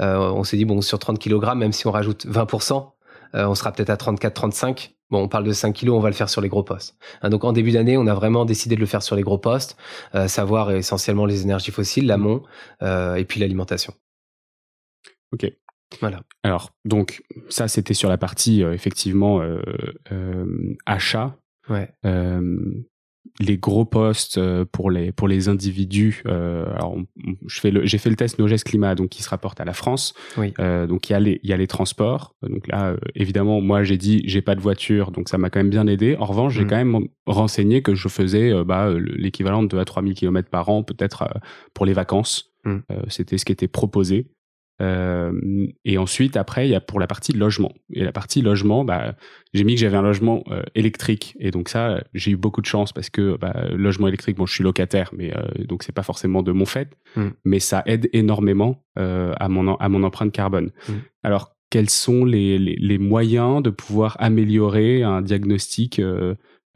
[0.00, 2.92] Euh, on s'est dit bon sur 30 kg, même si on rajoute 20%,
[3.34, 4.92] euh, on sera peut-être à 34-35.
[5.10, 6.96] Bon, on parle de 5 kilos, on va le faire sur les gros postes.
[7.22, 9.38] Hein, donc en début d'année, on a vraiment décidé de le faire sur les gros
[9.38, 9.76] postes,
[10.14, 12.42] euh, savoir essentiellement les énergies fossiles, l'amont
[12.82, 13.94] euh, et puis l'alimentation.
[15.32, 15.50] Ok.
[16.00, 16.20] Voilà.
[16.44, 19.42] Alors, donc, ça, c'était sur la partie, effectivement,
[20.86, 21.36] achat.
[21.68, 21.92] Ouais
[23.38, 26.22] les gros postes euh, pour les pour les individus.
[26.26, 26.96] Euh, alors,
[27.46, 29.72] je fais le, j'ai fait le test Nogest Climat, donc qui se rapporte à la
[29.72, 30.14] France.
[30.36, 30.52] Oui.
[30.58, 32.34] Euh, donc il y a les il y a les transports.
[32.42, 35.70] Donc là, évidemment, moi j'ai dit j'ai pas de voiture, donc ça m'a quand même
[35.70, 36.16] bien aidé.
[36.18, 36.68] En revanche, j'ai mm.
[36.68, 40.68] quand même renseigné que je faisais bah, l'équivalent de 2 à 3 000 km par
[40.68, 41.28] an, peut-être
[41.74, 42.52] pour les vacances.
[42.64, 42.78] Mm.
[43.08, 44.26] C'était ce qui était proposé.
[44.80, 47.72] Euh, et ensuite, après, il y a pour la partie logement.
[47.92, 49.14] Et la partie logement, bah,
[49.52, 51.36] j'ai mis que j'avais un logement euh, électrique.
[51.38, 54.54] Et donc ça, j'ai eu beaucoup de chance parce que bah, logement électrique, bon, je
[54.54, 57.28] suis locataire, mais euh, donc c'est pas forcément de mon fait, mm.
[57.44, 60.70] mais ça aide énormément euh, à mon à mon empreinte carbone.
[60.88, 60.92] Mm.
[61.22, 66.00] Alors, quels sont les, les, les, moyens de pouvoir améliorer un diagnostic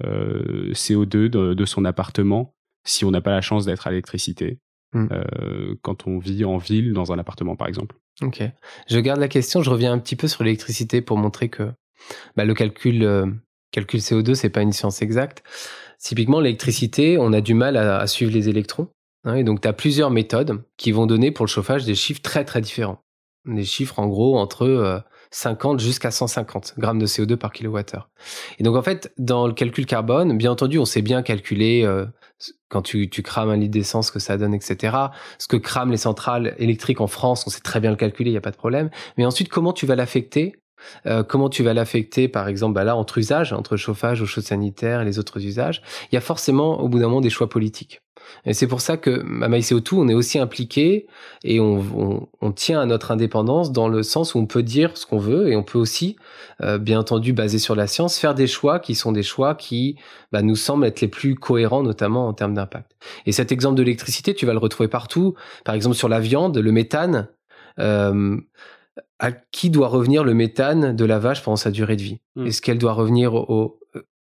[0.05, 4.61] CO2 de, de son appartement si on n'a pas la chance d'être à l'électricité?
[4.95, 5.09] Mm.
[5.11, 7.97] Euh, quand on vit en ville, dans un appartement par exemple.
[8.23, 8.43] Ok.
[8.89, 11.73] Je garde la question, je reviens un petit peu sur l'électricité pour montrer que
[12.37, 13.27] bah, le calcul, euh,
[13.73, 15.43] calcul CO2, c'est pas une science exacte.
[15.99, 18.89] Typiquement, l'électricité, on a du mal à, suivre les électrons.
[19.25, 22.21] Hein, et donc, tu as plusieurs méthodes qui vont donner pour le chauffage des chiffres
[22.21, 23.01] très très différents.
[23.47, 28.11] Des chiffres en gros entre 50 euh, jusqu'à 150 grammes de CO2 par kilowattheure.
[28.59, 31.85] Et donc en fait, dans le calcul carbone, bien entendu, on sait bien calculer
[32.69, 34.97] quand tu, crames un litre d'essence, ce que ça donne, etc.
[35.39, 38.35] Ce que crament les centrales électriques en France, on sait très bien le calculer, il
[38.35, 38.91] n'y a pas de problème.
[39.17, 40.57] Mais ensuite, comment tu vas l'affecter?
[41.07, 44.45] Euh, comment tu vas l'affecter, par exemple, bah là, entre usages, entre chauffage, eau chaude
[44.45, 47.49] sanitaire et les autres usages, il y a forcément, au bout d'un moment, des choix
[47.49, 48.01] politiques.
[48.47, 51.07] Et c'est pour ça que à MyCO2, on est aussi impliqué
[51.43, 55.07] et on, on, tient à notre indépendance dans le sens où on peut dire ce
[55.07, 56.17] qu'on veut et on peut aussi,
[56.63, 59.97] euh, bien entendu, basé sur la science, faire des choix qui sont des choix qui
[60.33, 62.93] bah, nous semblent être les plus cohérents, notamment en termes d'impact.
[63.27, 65.35] Et cet exemple de l'électricité, tu vas le retrouver partout.
[65.65, 67.29] Par exemple, sur la viande, le méthane.
[67.81, 68.37] Euh,
[69.19, 72.21] à qui doit revenir le méthane de la vache pendant sa durée de vie?
[72.37, 72.47] Hmm.
[72.47, 73.81] Est-ce qu'elle doit revenir au,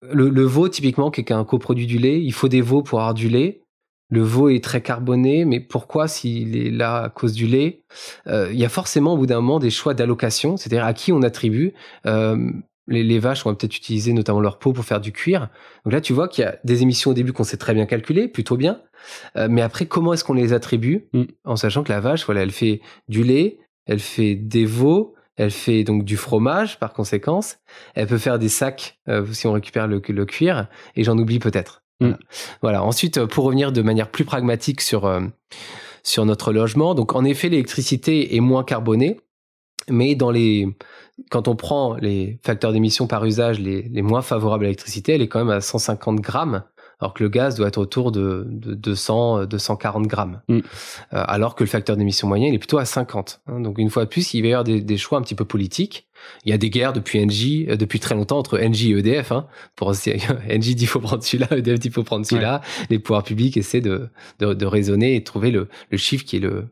[0.02, 3.00] le, le, veau typiquement qui est un coproduit du lait Il faut des veaux pour
[3.00, 3.65] avoir du lait
[4.08, 7.82] le veau est très carboné, mais pourquoi s'il est là à cause du lait?
[8.28, 11.12] Euh, Il y a forcément au bout d'un moment des choix d'allocation, c'est-à-dire à qui
[11.12, 11.74] on attribue.
[12.06, 12.50] Euh,
[12.88, 15.48] les, vaches vont peut-être utiliser notamment leur peau pour faire du cuir.
[15.84, 17.84] Donc là, tu vois qu'il y a des émissions au début qu'on sait très bien
[17.84, 18.80] calculer, plutôt bien.
[19.36, 21.08] Euh, mais après, comment est-ce qu'on les attribue?
[21.12, 21.24] Mm.
[21.44, 25.50] En sachant que la vache, voilà, elle fait du lait, elle fait des veaux, elle
[25.50, 27.58] fait donc du fromage par conséquence.
[27.96, 29.00] Elle peut faire des sacs
[29.32, 30.68] si on récupère le, le cuir.
[30.94, 31.85] Et j'en oublie peut-être.
[32.00, 32.12] Mm.
[32.62, 32.82] Voilà.
[32.82, 35.10] Ensuite, pour revenir de manière plus pragmatique sur,
[36.02, 39.20] sur notre logement, donc en effet, l'électricité est moins carbonée,
[39.88, 40.68] mais dans les,
[41.30, 45.22] quand on prend les facteurs d'émission par usage les, les moins favorables à l'électricité, elle
[45.22, 46.64] est quand même à 150 grammes
[46.98, 50.40] alors que le gaz doit être autour de, de 200, 240 grammes.
[50.48, 50.58] Mm.
[50.58, 50.60] Euh,
[51.10, 53.42] alors que le facteur d'émission moyen, il est plutôt à 50.
[53.46, 53.60] Hein.
[53.60, 56.08] Donc une fois de plus, il va y avoir des, choix un petit peu politiques.
[56.44, 59.32] Il y a des guerres depuis NJ, euh, depuis très longtemps entre NJ et EDF.
[59.32, 59.92] Hein, pour
[60.48, 62.62] NJ dit faut prendre celui-là, EDF dit faut prendre celui-là.
[62.88, 66.36] Les pouvoirs publics essaient de, de, de raisonner et de trouver le, le chiffre qui
[66.36, 66.68] est le,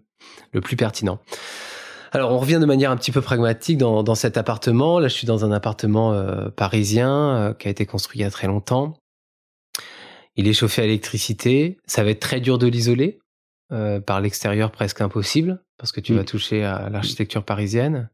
[0.52, 1.18] le plus pertinent.
[2.12, 5.00] Alors, on revient de manière un petit peu pragmatique dans, dans cet appartement.
[5.00, 8.30] Là, je suis dans un appartement euh, parisien qui a été construit il y a
[8.30, 8.94] très longtemps.
[10.37, 11.79] Il est chauffé à l'électricité.
[11.87, 13.18] Ça va être très dur de l'isoler.
[13.73, 16.27] Euh, par l'extérieur, presque impossible, parce que tu vas mm.
[16.27, 18.11] toucher à l'architecture parisienne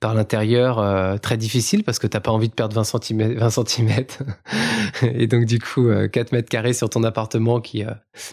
[0.00, 3.50] par l'intérieur euh, très difficile parce que t'as pas envie de perdre 20 cm 20
[3.50, 3.90] cm
[5.02, 7.90] et donc du coup 4 euh, mètres carrés sur ton appartement qui euh,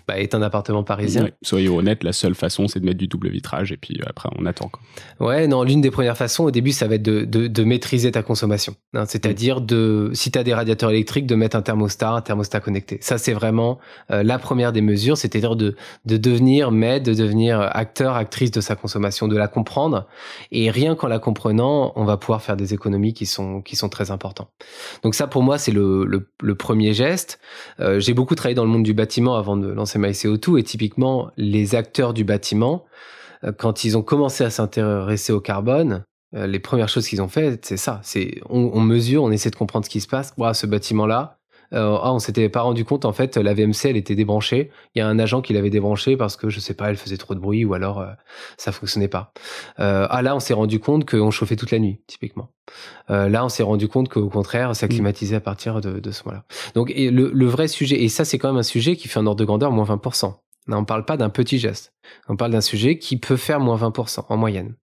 [0.08, 1.30] bah, est un appartement parisien.
[1.42, 4.46] Soyez honnête la seule façon c'est de mettre du double vitrage et puis après on
[4.46, 4.82] attend quoi.
[5.28, 8.12] ouais non l'une des premières façons au début ça va être de, de, de maîtriser
[8.12, 12.12] ta consommation hein, c'est-à-dire de si tu as des radiateurs électriques de mettre un thermostat
[12.12, 12.98] un thermostat connecté.
[13.02, 15.76] Ça c'est vraiment la première des mesures c'est-à-dire de,
[16.06, 20.08] de devenir maître de devenir acteur actrice de sa consommation de la comprendre.
[20.52, 23.90] Et rien qu'en la comprenant, on va pouvoir faire des économies qui sont qui sont
[23.90, 24.50] très importantes.
[25.04, 27.40] Donc ça, pour moi, c'est le, le, premier geste.
[27.80, 31.32] Euh, j'ai beaucoup travaillé dans le monde du bâtiment avant de lancer MyCO2 et typiquement
[31.38, 32.86] les acteurs du bâtiment,
[33.44, 36.04] euh, quand ils ont commencé à s'intéresser au carbone,
[36.36, 38.02] euh, les premières choses qu'ils ont fait, c'est ça.
[38.04, 40.34] C'est on, mesure, on essaie de comprendre ce qui se passe.
[40.38, 41.39] Voilà, ce bâtiment-là,
[41.72, 44.72] ah, on s'était pas rendu compte en fait la VMC elle était débranchée.
[44.96, 47.18] Il y a un agent qui l'avait débranchée parce que je sais pas, elle faisait
[47.18, 48.12] trop de bruit ou alors euh,
[48.58, 49.34] ça fonctionnait pas.
[49.80, 52.50] Euh, ah là, on s'est rendu compte qu'on chauffait toute la nuit typiquement.
[53.10, 54.90] Euh, là, on s'est rendu compte qu'au contraire, ça mm.
[54.90, 56.46] climatisait à partir de, de ce moment-là.
[56.76, 59.20] Donc et le, le, vrai sujet et ça c'est quand même un sujet qui fait
[59.20, 60.34] un ordre de grandeur moins 20%.
[60.68, 61.94] Là, on parle pas d'un petit geste.
[62.28, 64.76] On parle d'un sujet qui peut faire moins 20% en moyenne.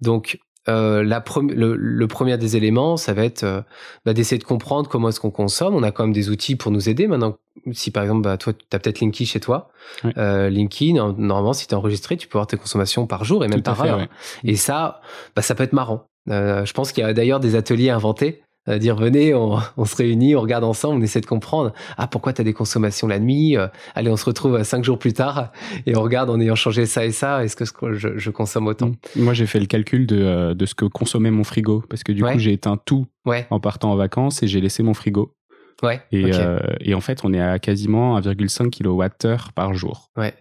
[0.00, 3.60] Donc euh, la le, le, premier des éléments, ça va être euh,
[4.04, 5.74] bah, d'essayer de comprendre comment est-ce qu'on consomme.
[5.74, 7.06] On a quand même des outils pour nous aider.
[7.06, 7.36] Maintenant,
[7.72, 9.70] si par exemple, bah, toi, tu as peut-être Linky chez toi.
[10.16, 13.48] Euh, Linky, normalement, si tu es enregistré, tu peux voir tes consommations par jour et
[13.48, 14.06] même par heure.
[14.42, 15.00] Et ça,
[15.36, 16.06] bah, ça peut être marrant.
[16.30, 19.84] Euh, je pense qu'il y a d'ailleurs des ateliers inventés à dire venez, on, on,
[19.84, 21.72] se réunit, on regarde ensemble, on essaie de comprendre.
[21.96, 24.98] Ah, pourquoi tu as des consommations la nuit euh, Allez, on se retrouve cinq jours
[24.98, 25.52] plus tard
[25.86, 27.44] et on regarde en ayant changé ça et ça.
[27.44, 28.92] Est-ce que je, je, consomme autant?
[29.16, 32.12] Moi, j'ai fait le calcul de, euh, de, ce que consommait mon frigo parce que
[32.12, 33.06] du coup, j'ai éteint tout
[33.50, 35.34] en partant en vacances et j'ai laissé mon frigo.
[35.82, 36.00] Ouais.
[36.12, 40.10] Et, euh, et, en fait, on est à quasiment 1,5 kWh par jour.
[40.16, 40.32] Ouais.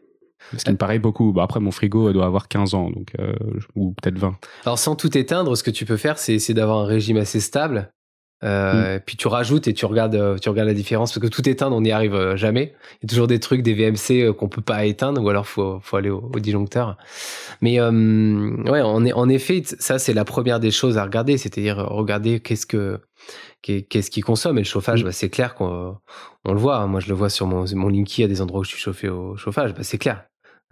[0.56, 1.32] Ce qui me paraît beaucoup.
[1.34, 3.14] Bon, après, mon frigo doit avoir 15 ans, donc
[3.76, 4.36] ou peut-être 20.
[4.66, 7.92] Alors, sans tout éteindre, ce que tu peux faire, c'est d'avoir un régime assez stable
[8.44, 9.02] euh, mm.
[9.06, 11.76] Puis tu rajoutes et tu regardes, euh, tu regardes la différence parce que tout éteindre,
[11.76, 12.74] on n'y arrive euh, jamais.
[13.02, 15.80] Il y a toujours des trucs, des VMC qu'on peut pas éteindre ou alors faut,
[15.82, 16.98] faut aller au, disjoncteur.
[17.62, 22.40] Mais ouais, en, en effet, ça c'est la première des choses à regarder, c'est-à-dire regarder
[22.40, 23.00] qu'est-ce que
[23.62, 25.06] qu'est-ce qui consomme et le chauffage, mm.
[25.06, 25.98] bah, c'est clair qu'on
[26.44, 26.78] on le voit.
[26.78, 26.88] Hein.
[26.88, 29.08] Moi, je le vois sur mon, mon Linky à des endroits où je suis chauffé
[29.08, 29.74] au chauffage.
[29.74, 30.26] Bah, c'est clair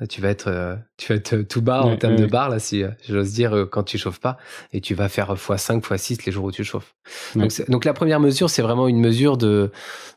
[0.07, 2.83] tu vas être euh, tu vas être tout bas en termes de barre là si
[2.83, 4.37] euh, j'ose dire euh, quand tu chauffes pas.
[4.73, 6.95] Et tu vas faire x5 x6 les jours où tu chauffes.
[7.35, 9.71] Donc, donc, la première mesure c'est vraiment une mesure de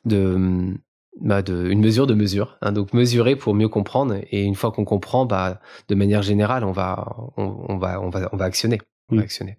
[0.05, 0.75] de
[1.21, 4.17] bah de une mesure de mesure hein, donc mesurer pour mieux comprendre.
[4.31, 8.29] Et une fois qu'on comprend bah de manière générale on va on, va on va
[8.33, 9.59] on va actionner on va actionner.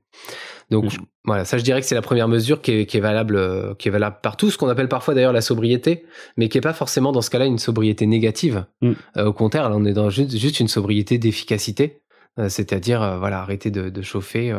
[0.72, 0.92] Donc
[1.24, 3.76] voilà, ça je dirais que c'est la première mesure qui est, qui est valable, euh,
[3.76, 6.06] qui est valable partout, ce qu'on appelle parfois d'ailleurs la sobriété,
[6.38, 8.66] mais qui est pas forcément dans ce cas-là une sobriété négative.
[8.82, 8.92] Mm.
[9.18, 12.02] Euh, au contraire, là on est dans juste, juste une sobriété d'efficacité,
[12.40, 14.56] euh, c'est-à-dire voilà arrêter de, de chauffer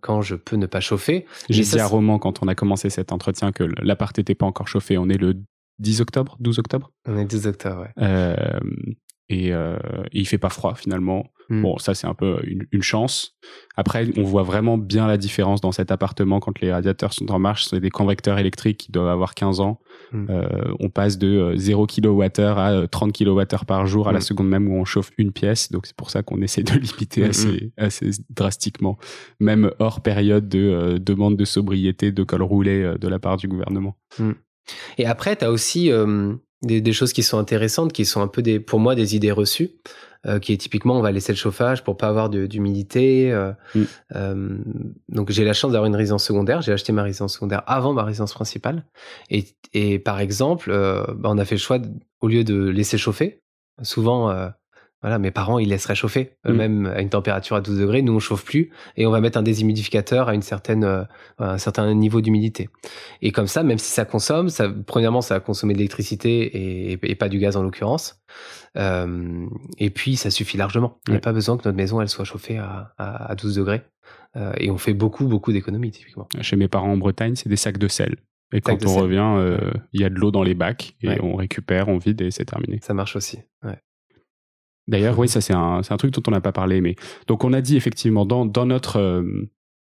[0.00, 1.24] quand je peux ne pas chauffer.
[1.48, 4.68] J'ai dit à Roman quand on a commencé cet entretien que l'appart n'était pas encore
[4.68, 4.98] chauffé.
[4.98, 5.34] On est le
[5.78, 6.90] 10 octobre, 12 octobre?
[7.06, 8.34] On est 12 octobre, ouais.
[9.28, 9.76] Et, et
[10.12, 11.30] il fait pas froid finalement.
[11.50, 11.62] Hmm.
[11.62, 13.38] Bon, ça c'est un peu une, chance.
[13.76, 17.38] Après, on voit vraiment bien la différence dans cet appartement quand les radiateurs sont en
[17.38, 17.64] marche.
[17.64, 19.80] C'est des convecteurs électriques qui doivent avoir 15 ans.
[20.12, 20.26] Hmm.
[20.28, 24.18] Euh, on passe de 0 euh, kWh à 30 euh, kWh par jour à la
[24.18, 24.22] hmm.
[24.22, 25.72] seconde même où on chauffe une pièce.
[25.72, 28.98] Donc c'est pour ça qu'on essaie de limiter assez, assez drastiquement,
[29.40, 33.96] même hors période de demande de sobriété, de col roulé de la part du gouvernement.
[34.98, 35.90] Et après, tu as aussi
[36.62, 39.32] des, des, choses qui sont intéressantes, qui sont un peu des, pour moi des idées
[39.32, 39.70] reçues.
[40.26, 43.30] Euh, qui est typiquement on va laisser le chauffage pour pas avoir d'humidité.
[43.30, 43.82] Euh, mm.
[44.16, 44.58] euh,
[45.08, 46.60] donc j'ai la chance d'avoir une résidence secondaire.
[46.60, 48.84] J'ai acheté ma résidence secondaire avant ma résidence principale.
[49.30, 49.44] Et,
[49.74, 51.78] et par exemple, bah, on a fait le choix
[52.20, 53.42] au lieu de laisser chauffer.
[53.82, 54.50] Souvent,
[55.00, 56.50] Voilà, mes parents, ils laissent réchauffer, Mm.
[56.50, 58.02] eux-mêmes à une température à 12 degrés.
[58.02, 61.04] Nous, on chauffe plus et on va mettre un déshumidificateur à une certaine, euh,
[61.38, 62.68] à un certain niveau d'humidité.
[63.22, 66.98] Et comme ça, même si ça consomme, ça, premièrement, ça va consommer de l'électricité et,
[67.02, 68.20] et pas du gaz en l'occurrence.
[68.76, 69.46] Euh,
[69.78, 70.98] et puis, ça suffit largement.
[71.06, 73.54] Il n'y a pas besoin que notre maison, elle soit chauffée à, à, à 12
[73.56, 73.82] degrés.
[74.36, 76.28] Euh, et on fait beaucoup, beaucoup d'économies, typiquement.
[76.40, 78.16] Chez mes parents en Bretagne, c'est des sacs de sel.
[78.52, 79.02] Et quand on sel.
[79.02, 79.58] revient, euh,
[79.92, 81.18] il y a de l'eau dans les bacs et Ouais.
[81.22, 82.78] on récupère, on vide et c'est terminé.
[82.82, 83.38] Ça marche aussi.
[83.62, 83.78] Ouais.
[84.88, 86.80] D'ailleurs, oui, ça c'est un, c'est un truc dont on n'a pas parlé.
[86.80, 86.96] Mais
[87.26, 89.22] donc on a dit effectivement dans, dans notre euh,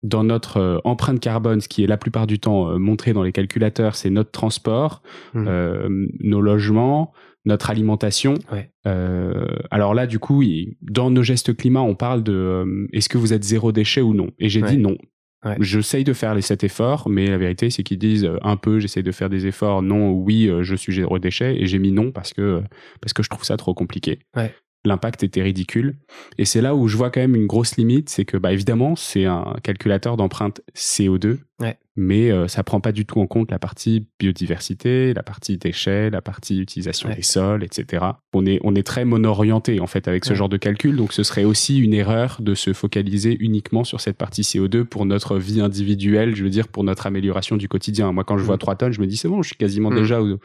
[0.04, 3.24] dans notre euh, empreinte carbone, ce qui est la plupart du temps euh, montré dans
[3.24, 5.02] les calculateurs, c'est notre transport,
[5.36, 5.88] euh,
[6.20, 7.12] nos logements,
[7.46, 8.36] notre alimentation.
[8.52, 8.70] Ouais.
[8.88, 13.18] Euh, alors là, du coup, il- dans nos gestes climat, on parle de est-ce que
[13.18, 14.30] vous êtes zéro déchet ou non?
[14.40, 14.72] Et j'ai Ouais.
[14.72, 14.96] dit non.
[15.44, 15.58] Ouais.
[15.60, 18.80] J'essaye de faire les sept efforts, mais la vérité, c'est qu'ils disent euh, un peu,
[18.80, 21.92] j'essaye de faire des efforts, non, oui, euh, je suis zéro déchet, et j'ai mis
[21.92, 22.64] non parce que,
[23.02, 24.20] parce que je trouve ça trop compliqué.
[24.36, 24.54] Ouais.
[24.86, 25.98] L'impact était ridicule.
[26.38, 28.96] Et c'est là où je vois quand même une grosse limite, c'est que, bah, évidemment,
[28.96, 31.78] c'est un calculateur d'empreinte CO2, Ouais.
[31.96, 36.10] mais euh, ça prend pas du tout en compte la partie biodiversité, la partie déchets,
[36.10, 37.16] la partie utilisation Ouais.
[37.16, 38.06] des sols, etc.
[38.34, 41.24] On est, on est très mono-orienté, en fait, avec ce genre de calcul, donc ce
[41.24, 45.62] serait aussi une erreur de se focaliser uniquement sur cette partie CO2 pour notre vie
[45.62, 48.12] individuelle, je veux dire, pour notre amélioration du quotidien.
[48.12, 48.60] Moi, quand je vois Mm.
[48.60, 49.96] 3 tonnes, je me dis, c'est bon, je suis quasiment Mm.
[49.96, 50.40] déjà au-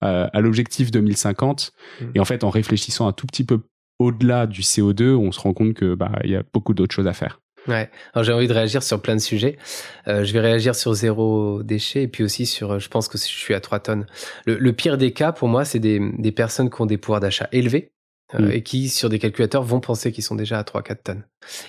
[0.00, 1.72] à, à l'objectif 2050.
[2.00, 2.04] Mm.
[2.16, 3.60] Et en fait, en réfléchissant un tout petit peu
[3.98, 7.06] au-delà du CO2, on se rend compte que bah il y a beaucoup d'autres choses
[7.06, 7.40] à faire.
[7.66, 7.90] Ouais.
[8.12, 9.56] Alors j'ai envie de réagir sur plein de sujets.
[10.06, 13.16] Euh, je vais réagir sur zéro déchet et puis aussi sur, euh, je pense que
[13.16, 14.06] je suis à 3 tonnes.
[14.44, 17.20] Le, le pire des cas pour moi, c'est des, des personnes qui ont des pouvoirs
[17.20, 17.90] d'achat élevés
[18.34, 18.50] euh, Mm.
[18.52, 21.24] et qui sur des calculateurs vont penser qu'ils sont déjà à 3-4 tonnes.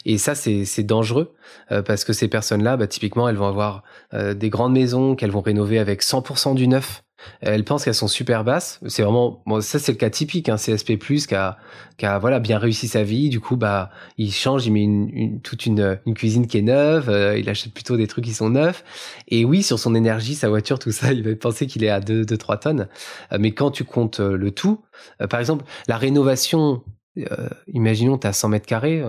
[0.05, 1.33] Et ça c'est dangereux
[1.71, 3.83] euh, parce que ces personnes-là, bah, typiquement, elles vont avoir
[4.13, 7.03] des grandes maisons qu'elles vont rénover avec 100% du neuf.
[7.41, 8.80] Elles pensent qu'elles sont super basses.
[8.88, 11.58] C'est vraiment, bon, ça c'est le cas typique, un CSP+, qui a,
[11.97, 13.30] qui a voilà, bien réussi sa vie.
[13.30, 16.62] Du coup, bah, il change, il met une, une- toute une, une cuisine qui est
[16.62, 18.84] neuve, euh, il achète plutôt des trucs qui sont neufs.
[19.30, 21.99] Et oui, sur son énergie, sa voiture, tout ça, il va penser qu'il est à
[21.99, 22.88] 2-3 tonnes.
[23.32, 24.82] Euh, mais quand tu comptes euh, le tout,
[25.21, 26.84] euh, par exemple, la rénovation,
[27.17, 29.04] euh, imaginons, tu as 100 mètres carrés,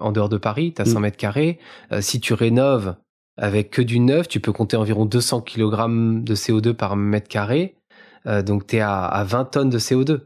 [0.00, 0.88] en dehors de Paris, tu as Mm.
[0.88, 1.58] 100 mètres carrés.
[1.92, 2.96] Euh, si tu rénoves
[3.36, 7.76] avec que du neuf, tu peux compter environ 200 kg de CO2 par mètre carré.
[8.26, 10.22] Euh, donc, tu es à, à 20 tonnes de CO2.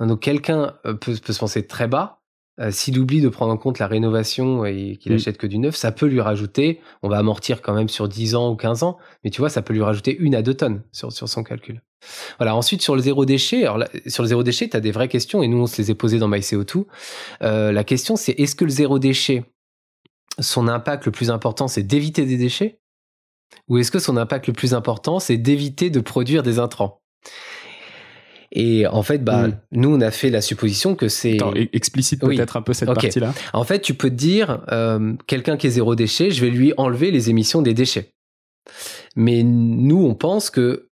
[0.00, 2.20] Donc, quelqu'un euh, peut, peut se penser très bas.
[2.60, 5.16] Euh, S'il oublie de prendre en compte la rénovation et qu'il Mm.
[5.16, 8.34] achète que du neuf, ça peut lui rajouter, on va amortir quand même sur 10
[8.34, 10.82] ans ou 15 ans, mais tu vois, ça peut lui rajouter une à deux tonnes
[10.90, 11.82] sur, sur son calcul.
[12.38, 14.90] Voilà, ensuite sur le zéro déchet, alors là, sur le zéro déchet, tu as des
[14.92, 16.86] vraies questions et nous on se les est posées dans MyCO2.
[17.42, 19.44] Euh, la question c'est est-ce que le zéro déchet,
[20.40, 22.78] son impact le plus important c'est d'éviter des déchets?
[23.68, 27.00] Ou est-ce que son impact le plus important c'est d'éviter de produire des intrants?
[28.50, 29.60] Et en fait, bah, Mm.
[29.72, 31.36] nous on a fait la supposition que c'est...
[31.36, 32.36] E- explicite Oui.
[32.36, 33.34] peut-être un peu cette partie-là.
[33.52, 36.72] En fait, tu peux te dire, euh, quelqu'un qui est zéro déchet, je vais lui
[36.78, 38.14] enlever les émissions des déchets.
[39.16, 40.88] Mais nous, on pense que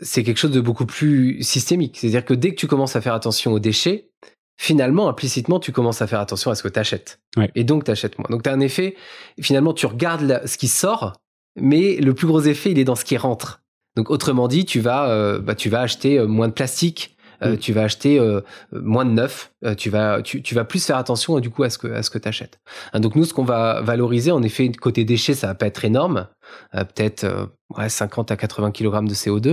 [0.00, 1.98] c'est quelque chose de beaucoup plus systémique.
[1.98, 4.08] C'est-à-dire que dès que tu commences à faire attention aux déchets,
[4.58, 7.20] finalement, implicitement, tu commences à faire attention à ce que tu achètes.
[7.36, 7.50] Ouais.
[7.54, 8.26] Et donc, tu achètes moins.
[8.28, 8.96] Donc, tu as un effet,
[9.40, 11.14] finalement, tu regardes la- ce qui sort,
[11.58, 13.62] mais le plus gros effet, il est dans ce qui rentre.
[13.96, 17.54] Donc, autrement dit, tu vas, euh, bah, tu vas acheter euh, moins de plastique, euh,
[17.54, 17.58] Mm.
[17.58, 18.40] tu vas acheter euh,
[18.72, 21.70] moins de neuf, euh, tu, vas, tu, tu vas plus faire attention du coup à
[21.70, 22.58] ce que, à ce que tu achètes.
[22.94, 26.26] donc, nous, ce qu'on va valoriser, en effet, côté déchets, ça va pas être énorme,
[26.74, 29.48] euh, peut-être euh, ouais, 50 à 80 kg de CO2.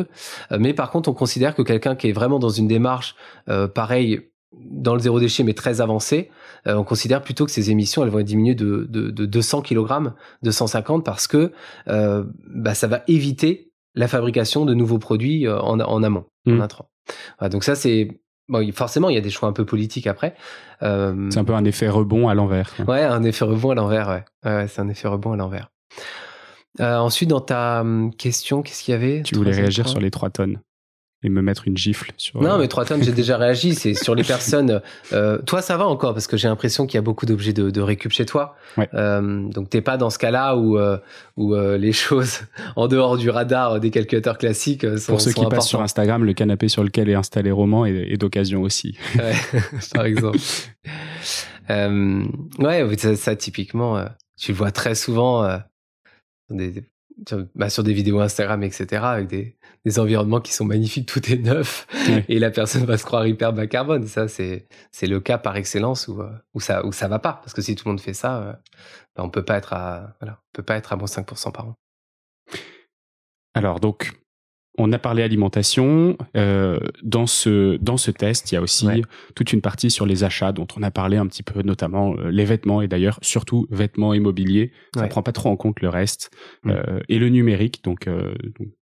[0.51, 3.15] Euh, mais par contre, on considère que quelqu'un qui est vraiment dans une démarche
[3.49, 4.21] euh, pareille
[4.53, 6.29] dans le zéro déchet mais très avancée,
[6.67, 9.61] euh, on considère plutôt que ces émissions elles vont être diminuées de, de, de 200
[9.61, 10.11] kg,
[10.43, 11.51] 250 parce que
[11.87, 16.59] euh, bah, ça va éviter la fabrication de nouveaux produits euh, en, en amont, en
[16.59, 16.89] intrant.
[17.39, 20.35] Voilà, donc ça c'est bon, forcément il y a des choix un peu politiques après.
[20.81, 22.73] Euh, C'est un peu un effet rebond à l'envers.
[22.87, 24.25] Ouais, un effet rebond à l'envers, ouais.
[24.45, 25.69] Ouais, c'est un effet rebond à l'envers.
[26.79, 29.21] Ensuite, dans ta hum, question, qu'est-ce qu'il y avait?
[29.23, 30.59] Tu voulais réagir sur les 3 tonnes
[31.25, 32.41] et me mettre une gifle sur.
[32.41, 33.73] Non, euh, mais 3 tonnes, j'ai déjà réagi.
[33.73, 34.81] C'est sur les personnes.
[35.11, 37.71] euh, toi, ça va encore parce que j'ai l'impression qu'il y a beaucoup d'objets de,
[37.71, 38.55] de récup chez toi.
[38.77, 38.87] Ouais.
[38.93, 40.97] Euh, donc, t'es pas dans ce cas-là où, euh,
[41.35, 42.41] où les choses
[42.75, 45.81] en dehors du radar des calculateurs classiques sont, Pour ceux sont qui passent sur.
[45.81, 48.97] Instagram, le canapé sur lequel est installé Roman est, est d'occasion aussi.
[49.15, 49.33] Ouais,
[49.93, 50.39] par exemple.
[51.69, 54.03] Ouais, ça, ça, typiquement,
[54.39, 55.59] tu le vois très souvent
[56.49, 56.83] des,
[57.27, 61.31] sur, bah, sur des vidéos Instagram, etc., avec des, des environnements qui sont magnifiques, tout
[61.31, 61.87] est neuf,
[62.29, 64.07] et la personne va se croire hyper bas carbone.
[64.07, 64.67] Ça, c'est
[65.01, 67.33] le cas par excellence où, euh, où, ça, où ça va pas.
[67.33, 68.53] Parce que si tout le monde fait ça, euh,
[69.15, 71.67] bah, on peut pas être à, voilà, on peut pas être à moins 5% par
[71.67, 71.75] an.
[73.53, 74.11] Alors donc,
[74.77, 76.17] on a parlé alimentation.
[76.35, 78.87] Euh, dans ce dans ce test, il y a aussi
[79.35, 82.29] toute une partie sur les achats dont on a parlé un petit peu, notamment euh,
[82.29, 84.71] les vêtements et d'ailleurs surtout vêtements immobiliers.
[84.95, 86.31] Ça ne prend pas trop en compte le reste
[86.63, 86.71] mm.
[86.71, 87.83] euh, et le numérique.
[87.83, 88.09] Donc,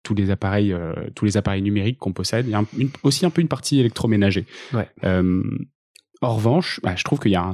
[0.02, 0.74] tous les appareils
[1.14, 2.46] tous les appareils numériques qu'on possède.
[2.46, 2.64] Il y a
[3.02, 4.46] aussi un peu une partie électroménager.
[6.22, 7.52] en revanche, bah, je trouve qu'il y a un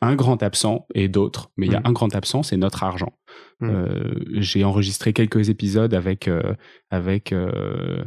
[0.00, 1.86] un grand absent et d'autres, mais il y a mm.
[1.86, 3.12] un grand absent, c'est notre argent.
[3.60, 3.70] Mm.
[3.70, 6.54] Euh, j'ai enregistré quelques épisodes avec euh,
[6.90, 8.04] avec euh,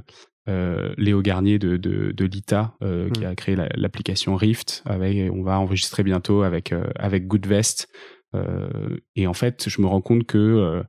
[0.97, 2.73] Léo Garnier de, de, l'ITA
[3.13, 3.25] qui mm.
[3.25, 4.83] a créé l'application Rift.
[4.85, 7.87] Avec, on va enregistrer bientôt avec avec Goodvest.
[9.15, 10.83] et en fait, je me rends compte que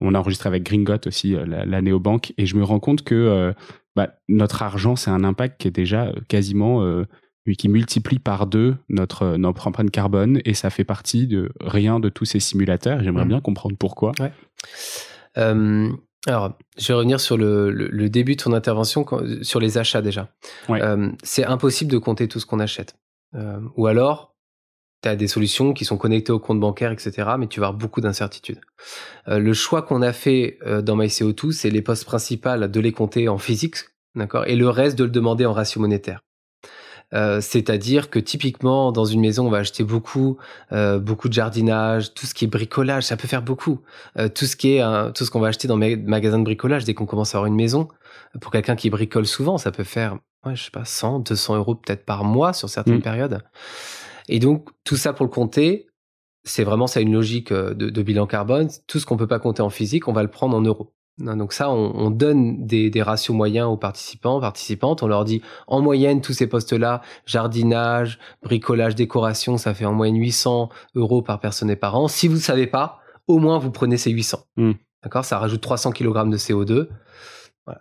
[0.00, 3.52] on a enregistré avec Gringot aussi la, néobanque et je me rends compte que
[3.96, 7.04] bah, notre argent, c'est un impact qui est déjà quasiment
[7.56, 12.08] qui multiplie par deux notre, notre empreinte carbone et ça fait partie de rien de
[12.08, 13.02] tous ces simulateurs.
[13.02, 13.28] J'aimerais mmh.
[13.28, 14.12] bien comprendre pourquoi.
[15.38, 15.90] Euh,
[16.26, 19.06] alors, je vais revenir sur le, le, début de ton intervention
[19.42, 20.28] sur les achats déjà.
[20.68, 22.96] Euh, c'est impossible de compter tout ce qu'on achète.
[23.34, 24.34] Euh, ou alors,
[25.02, 27.78] tu as des solutions qui sont connectées au compte bancaire, etc., mais tu vas avoir
[27.78, 28.60] beaucoup d'incertitudes.
[29.26, 33.38] le choix qu'on a fait dans MyCO2, c'est les postes principales de les compter en
[33.38, 33.76] physique,
[34.14, 36.20] d'accord, et le reste de le demander en ratio monétaire.
[37.12, 40.38] Euh, c'est-à-dire que typiquement dans une maison, on va acheter beaucoup,
[40.72, 43.80] euh, beaucoup de jardinage, tout ce qui est bricolage, ça peut faire beaucoup.
[44.18, 46.84] Euh, tout ce qui est, tout ce qu'on va acheter dans les magasins de bricolage
[46.84, 47.88] dès qu'on commence à avoir une maison,
[48.40, 51.74] pour quelqu'un qui bricole souvent, ça peut faire, ouais, je sais pas, 100, 200 euros
[51.74, 53.02] peut-être par mois sur certaines mmh.
[53.02, 53.42] périodes.
[54.28, 55.88] Et donc tout ça pour le compter,
[56.44, 58.68] c'est vraiment ça une logique de, de bilan carbone.
[58.86, 60.94] Tout ce qu'on peut pas compter en physique, on va le prendre en euros.
[61.20, 65.02] Donc ça, on, donne des, ratios moyens aux participants, participantes.
[65.02, 70.16] On leur dit, en moyenne, tous ces postes-là, jardinage, bricolage, décoration, ça fait en moyenne
[70.16, 72.08] 800 euros par personne et par an.
[72.08, 74.40] Si vous ne savez pas, au moins vous prenez ces 800.
[74.56, 74.72] Hmm.
[75.02, 75.24] D'accord?
[75.24, 76.88] Ça rajoute 300 kg de CO2.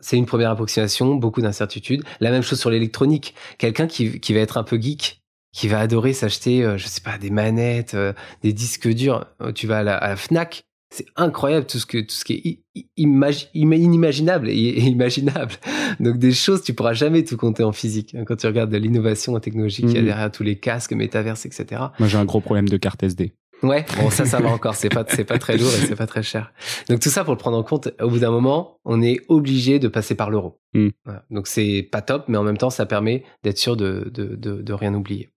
[0.01, 2.03] C'est une première approximation, beaucoup d'incertitudes.
[2.19, 3.33] La même chose sur l'électronique.
[3.57, 5.21] Quelqu'un qui, va être un peu geek,
[5.51, 8.13] qui va adorer s'acheter, euh, je sais pas, des manettes, euh,
[8.43, 9.25] des disques durs.
[9.41, 12.85] Euh, tu vas à la Fnac, c'est incroyable tout ce que tout ce qui est
[12.97, 15.53] inimaginable et, imaginable.
[15.99, 18.77] Donc des choses tu pourras jamais tout compter en physique hein, quand tu regardes de
[18.77, 20.05] l'innovation technologique qu'il y a mmh.
[20.05, 21.81] derrière tous les casques, métaverses, etc.
[21.99, 23.33] Moi j'ai un gros problème de carte SD.
[23.61, 26.07] Ouais, bon ça ça va encore, c'est pas c'est pas très lourd et c'est pas
[26.07, 26.53] très cher.
[26.87, 29.79] Donc tout ça pour le prendre en compte, au bout d'un moment, on est obligé
[29.79, 30.59] de passer par l'euro.
[30.73, 30.89] Hmm.
[31.29, 34.61] Donc c'est pas top, mais en même temps ça permet d'être sûr de, de, de,
[34.61, 35.29] de, rien oublier.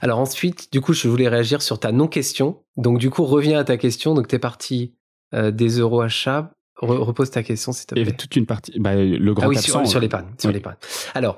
[0.00, 2.62] Alors ensuite, du coup, je voulais réagir sur ta non-question.
[2.76, 4.14] Donc du coup, reviens à ta question.
[4.14, 4.94] Donc t'es parti
[5.34, 6.52] euh, des euros achats.
[6.76, 8.02] repose ta question, s'il te plaît.
[8.02, 10.28] Il y avait toute une partie, bah, le grand ah oui, sur, sur l'épargne.
[10.38, 10.76] Sur l'épargne.
[11.14, 11.36] Alors,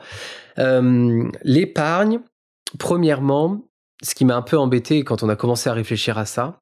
[0.59, 2.21] euh, l'épargne,
[2.79, 3.65] premièrement,
[4.03, 6.59] ce qui m'a un peu embêté quand on a commencé à réfléchir à ça,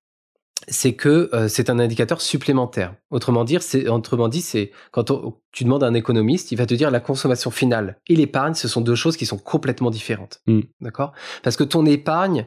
[0.69, 2.95] c'est que euh, c'est un indicateur supplémentaire.
[3.11, 5.11] Autrement dire, c'est autrement dit, c'est quand
[5.53, 8.69] tu demandes à un économiste, il va te dire la consommation finale et l'épargne, ce
[8.69, 10.41] sont deux choses qui sont complètement différentes.
[10.47, 10.61] Mm.
[10.81, 11.13] D'accord?
[11.43, 12.47] Parce que ton épargne,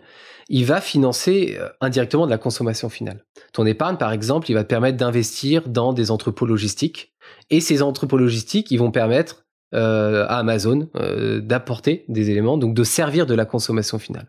[0.50, 3.24] il va financer euh, indirectement de la consommation finale.
[3.52, 7.14] Ton épargne, par exemple, il va te permettre d'investir dans des entrepôts logistiques
[7.50, 9.43] et ces entrepôts logistiques, ils vont permettre
[9.74, 14.28] euh, à Amazon euh, d'apporter des éléments, donc de servir de la consommation finale.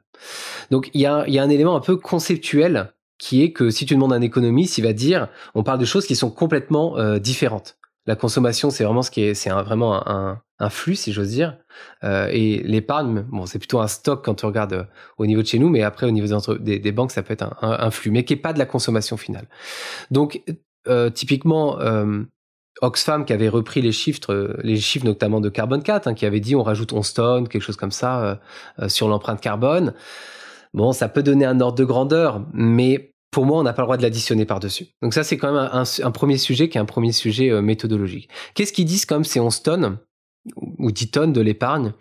[0.71, 3.87] Donc il y a, y a un élément un peu conceptuel qui est que si
[3.87, 6.99] tu demandes à un économiste, il va dire, on parle de choses qui sont complètement
[6.99, 7.79] euh, différentes.
[8.07, 11.57] La consommation, c'est vraiment ce qui est, c'est vraiment un, un, flux, si j'ose dire.
[12.03, 15.59] Euh, et l'épargne, bon, c'est plutôt un stock quand tu regardes au niveau de chez
[15.59, 18.25] nous, mais après au niveau des, des, banques, ça peut être un, un, flux, mais
[18.25, 19.47] qui est pas de la consommation finale.
[20.11, 20.43] Donc,
[20.87, 21.79] euh, typiquement,
[22.83, 26.27] Oxfam qui avait repris les chiffres, euh, les chiffres notamment de Carbone 4, hein, qui
[26.27, 28.35] avait dit on rajoute 11 tonnes, quelque chose comme ça, euh,
[28.81, 29.95] euh, sur l'empreinte carbone.
[30.73, 33.87] Bon, ça peut donner un ordre de grandeur, mais pour moi, on n'a pas le
[33.87, 34.89] droit de l'additionner par-dessus.
[35.03, 38.29] Donc ça, c'est quand même un, premier sujet qui est un premier sujet méthodologique.
[38.55, 39.99] Qu'est-ce qu'ils disent comme ces 11 tonnes
[40.79, 41.95] ou 10 tonnes de l'épargne?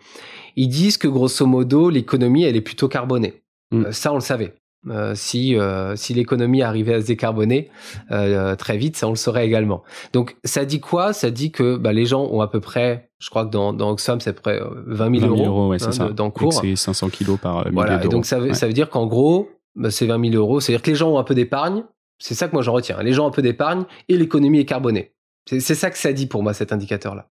[0.55, 3.41] Ils disent que grosso modo, l'économie, elle est plutôt carbonée.
[3.71, 3.91] Mm.
[3.91, 4.55] ça, on le savait.
[4.89, 7.69] Euh, si euh, si l'économie arrivait à se décarboner
[8.11, 9.81] euh, très vite, ça on le saurait également.
[10.11, 11.13] Donc ça dit quoi?
[11.13, 13.91] Ça dit que bah, les gens ont à peu près, je crois que dans dans
[13.91, 16.09] Oxfam c'est à peu près 20 000, 20 000 euros, ouais, hein, ça.
[16.09, 16.53] dans cours.
[16.53, 19.89] C'est 500 kilos par voilà, Et donc ça veut ça veut dire qu'en gros bah,
[19.89, 20.59] c'est 20 000 euros.
[20.59, 21.83] C'est-à-dire que les gens ont un peu d'épargne.
[22.19, 23.01] C'est ça que moi j'en retiens.
[23.01, 25.13] Les gens ont un peu d'épargne et l'économie est carbonée.
[25.45, 27.29] C'est ça que ça dit pour moi cet indicateur là.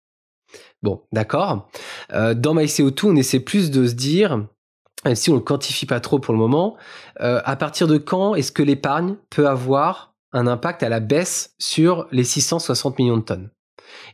[0.82, 1.68] Bon, d'accord.
[2.12, 4.44] Euh, dans MyCO2, on essaie plus de se dire
[5.04, 6.76] même si on le quantifie pas trop pour le moment,
[7.20, 11.54] euh, à partir de quand est-ce que l'épargne peut avoir un impact à la baisse
[11.58, 13.50] sur les 660 millions de tonnes?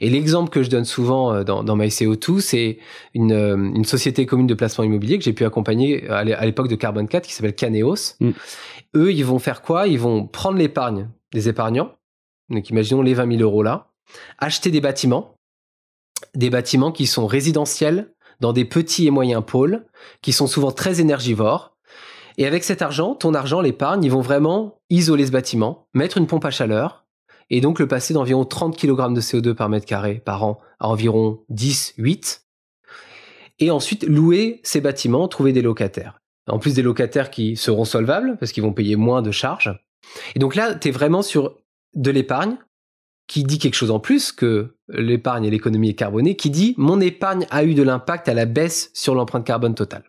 [0.01, 2.79] Et l'exemple que je donne souvent euh, dans, dans MyCO2, c'est
[3.15, 6.75] une, euh, une, société commune de placement immobilier que j'ai pu accompagner à l'époque de
[6.75, 8.17] Carbon 4 qui s'appelle Caneos.
[8.21, 8.31] Mm.
[8.97, 9.87] Eux, ils vont faire quoi?
[9.87, 11.93] Ils vont prendre l'épargne des épargnants,
[12.49, 13.89] donc imaginons les 20 000 euros là,
[14.39, 15.35] acheter des bâtiments.
[16.35, 19.85] Des bâtiments qui sont résidentiels dans des petits et moyens pôles,
[20.23, 21.77] qui sont souvent très énergivores.
[22.37, 26.27] Et avec cet argent, ton argent, l'épargne, ils vont vraiment isoler ce bâtiment, mettre une
[26.27, 27.05] pompe à chaleur,
[27.51, 30.89] et donc le passer d'environ 30 kg de CO2 par mètre carré par an à
[30.89, 32.45] environ 10, 8,
[33.59, 36.21] et ensuite louer ces bâtiments, trouver des locataires.
[36.49, 39.79] En plus des locataires qui seront solvables, parce qu'ils vont payer moins de charges.
[40.35, 41.57] Et donc là, tu es vraiment sur
[41.95, 42.57] de l'épargne
[43.27, 47.01] qui dit quelque chose en plus que l'épargne et l'économie est carbonée, qui dit mon
[47.01, 50.05] épargne a eu de l'impact à la baisse sur l'empreinte carbone totale.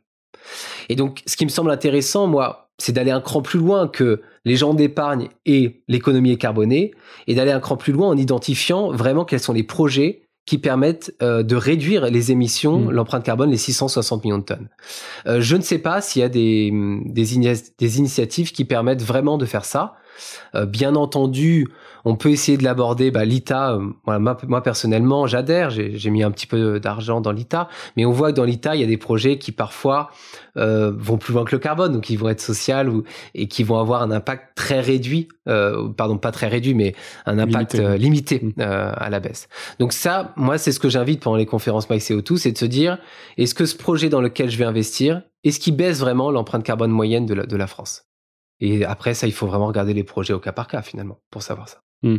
[0.90, 4.22] Et donc, ce qui me semble intéressant, moi, c'est d'aller un cran plus loin que
[4.46, 6.94] les gens d'épargne et l'économie est carbonée,
[7.28, 11.14] et d'aller un cran plus loin en identifiant vraiment quels sont les projets qui permettent
[11.22, 12.92] euh, de réduire les émissions, mmh.
[12.92, 14.68] l'empreinte carbone, les 660 millions de tonnes.
[15.28, 16.74] Euh, je ne sais pas s'il y a des,
[17.06, 19.94] des, initiatives qui permettent vraiment de faire ça.
[20.56, 21.68] Euh, bien entendu,
[22.06, 23.12] on peut essayer de l'aborder.
[23.12, 25.70] Bah, L'ITA, euh, moi, personnellement, j'adhère.
[25.70, 27.68] J'ai mis un petit peu d'argent dans l'ITA,
[27.98, 30.10] mais on voit que dans l'ITA, il y a des projets qui parfois
[30.58, 33.04] euh, vont plus loin que le carbone, donc ils vont être social ou,
[33.36, 36.96] et qui vont avoir un impact très réduit, euh, pardon, pas très réduit, mais
[37.26, 38.62] un impact limité, mmh.
[38.62, 39.48] à la baisse.
[39.80, 42.66] Donc ça, moi, c'est ce que j'invite pendant les conférences Max CO2, c'est de se
[42.66, 42.98] dire,
[43.38, 46.92] est-ce que ce projet dans lequel je vais investir, est-ce qu'il baisse vraiment l'empreinte carbone
[46.92, 48.09] moyenne de la, de la France?
[48.60, 51.42] Et après, ça, il faut vraiment regarder les projets au cas par cas, finalement, pour
[51.42, 51.82] savoir ça.
[52.04, 52.18] Hmm.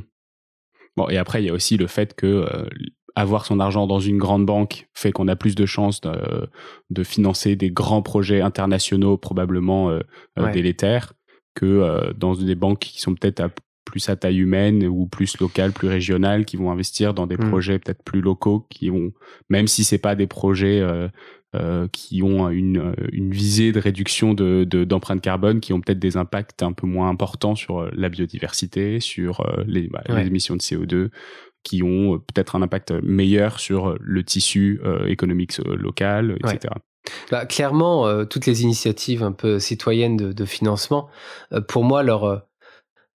[0.96, 2.68] Bon, et après, il y a aussi le fait que euh,
[3.14, 7.56] avoir son argent dans une grande banque fait qu'on a plus de chances de, financer
[7.56, 10.00] des grands projets internationaux probablement euh,
[10.38, 11.12] euh, délétères
[11.54, 13.50] que dans des banques qui sont peut-être
[13.90, 17.48] plus à taille humaine ou plus locales, plus régionales, qui vont investir dans des hmm.
[17.48, 19.12] projets peut-être plus locaux, qui vont,
[19.48, 21.08] même si c'est pas des projets euh,
[21.92, 26.62] qui ont une, une, visée de réduction de, d'empreinte carbone, qui ont peut-être des impacts
[26.62, 30.60] un peu moins importants sur euh, la biodiversité, sur euh, les, bah, les émissions de
[30.60, 31.10] CO2,
[31.64, 36.72] qui ont peut-être un impact meilleur sur le tissu économique local, etc.
[37.30, 41.10] Bah, clairement, toutes les initiatives un peu citoyennes de, de financement,
[41.68, 42.46] pour moi, leur,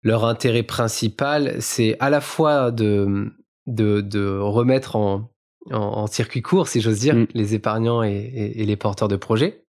[0.02, 3.32] leur intérêt principal, c'est à la fois de,
[3.68, 5.31] de, de remettre en,
[5.70, 7.28] en, circuit court, si j'ose dire, mm.
[7.34, 9.64] les épargnants et, les porteurs de projets,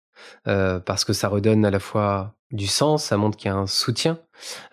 [0.47, 3.57] euh, parce que ça redonne à la fois du sens, ça montre qu'il y a
[3.57, 4.19] un soutien.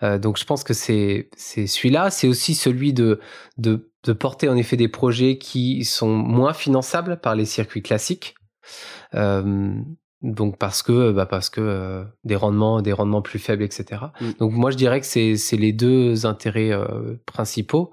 [0.02, 3.20] Euh, donc je pense que c'est celui-là, c'est aussi celui de,
[3.56, 8.34] de, de porter en effet des projets qui sont moins finançables par les circuits classiques.
[9.14, 9.74] Euh,
[10.20, 14.32] donc parce que bah parce que des rendements des rendements plus faibles etc mm.
[14.40, 16.72] donc moi je dirais que c'est c'est les deux intérêts
[17.24, 17.92] principaux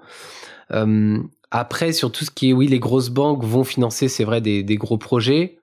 [1.50, 4.76] après, sur tout ce qui est, oui, les grosses banques vont financer, c'est vrai, des,
[4.76, 5.58] gros projets.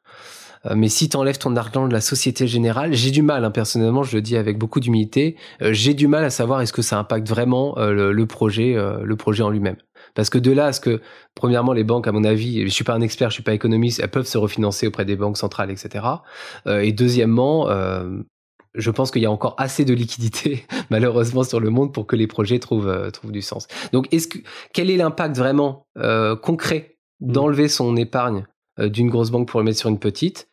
[0.66, 3.52] Euh, mais si tu enlèves ton argent de la Société Générale, j'ai du mal, hein,
[3.52, 6.82] personnellement, je le dis avec beaucoup d'humilité, euh, j'ai du mal à savoir est-ce que
[6.82, 9.76] ça impacte vraiment euh, le, projet, le projet en lui-même.
[10.16, 11.02] Parce que de là à ce que,
[11.36, 14.00] premièrement, les banques, à mon avis, je suis pas un expert, je suis pas économiste,
[14.02, 16.06] elles peuvent se refinancer auprès des banques centrales, etc.
[16.68, 17.68] et deuxièmement,
[18.76, 22.15] je pense qu'il y a encore assez de liquidités, malheureusement, sur le monde pour que
[22.15, 23.67] les projets trouvent, euh, trouvent du sens.
[23.91, 24.39] Donc, est-ce que,
[24.74, 27.32] quel est l'impact vraiment euh, concret mmh.
[27.32, 28.45] d'enlever son épargne
[28.80, 30.47] euh, d'une grosse banque pour le mettre sur une petite?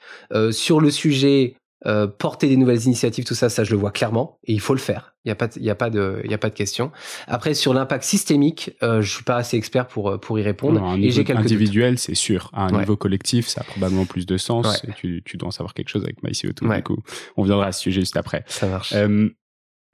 [0.51, 1.57] Sur le sujet
[1.87, 4.75] euh, porter des nouvelles initiatives, tout ça, ça je le vois clairement et il faut
[4.75, 5.15] le faire.
[5.25, 6.93] Il n'y a pas, il y a pas de, il y a pas de question.
[7.27, 10.97] Après sur l'impact systémique, euh, je suis pas assez expert pour euh, pour y répondre.
[10.99, 12.51] et j'ai quelques individuel, c'est sûr.
[12.53, 14.85] À un niveau collectif, ça a probablement plus de sens.
[14.85, 16.67] Et tu, tu dois en savoir quelque chose avec MyCO2.
[16.67, 16.77] Ouais.
[16.77, 16.99] Du coup,
[17.37, 18.45] on viendra à ce sujet juste après.
[18.47, 18.93] Ça marche.
[18.95, 19.31] Euh,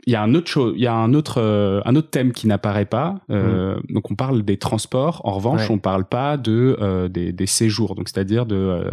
[0.09, 2.31] il y a un autre chose, il y a un autre euh, un autre thème
[2.31, 3.17] qui n'apparaît pas.
[3.29, 3.95] Euh, mm.
[3.95, 5.21] Donc on parle des transports.
[5.25, 7.97] En revanche, on parle pas de euh, des, des, séjours.
[7.97, 8.85] Donc c'est-à-dire de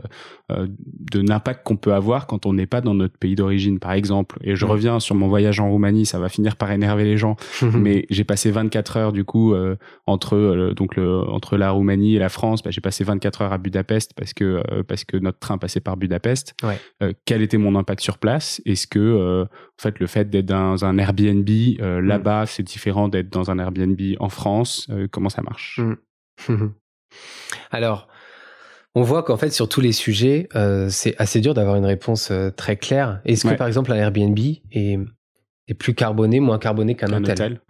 [0.49, 4.39] de l'impact qu'on peut avoir quand on n'est pas dans notre pays d'origine, par exemple.
[4.43, 6.05] Et je reviens sur mon voyage en Roumanie.
[6.05, 9.53] Ça va finir par énerver les gens, mais j'ai passé 24 heures du coup
[10.07, 12.63] entre donc le, entre la Roumanie et la France.
[12.63, 15.95] Bah, j'ai passé 24 heures à Budapest parce que parce que notre train passait par
[15.95, 16.55] Budapest.
[17.25, 18.61] quel était mon impact sur place?
[18.65, 22.05] Est-ce que en fait le fait d'être dans un Airbnb euh, mm.
[22.05, 24.87] là-bas, c'est différent d'être dans un Airbnb en France.
[24.89, 25.79] Euh, comment ça marche?
[26.49, 26.67] Mm.
[27.71, 28.07] Alors,
[28.95, 32.31] on voit qu'en fait, sur tous les sujets, euh, c'est assez dur d'avoir une réponse
[32.55, 33.21] très claire.
[33.25, 34.37] Est-ce que, par exemple, un Airbnb
[34.71, 34.99] est,
[35.67, 37.61] est plus carboné, moins carboné qu'un hôtel,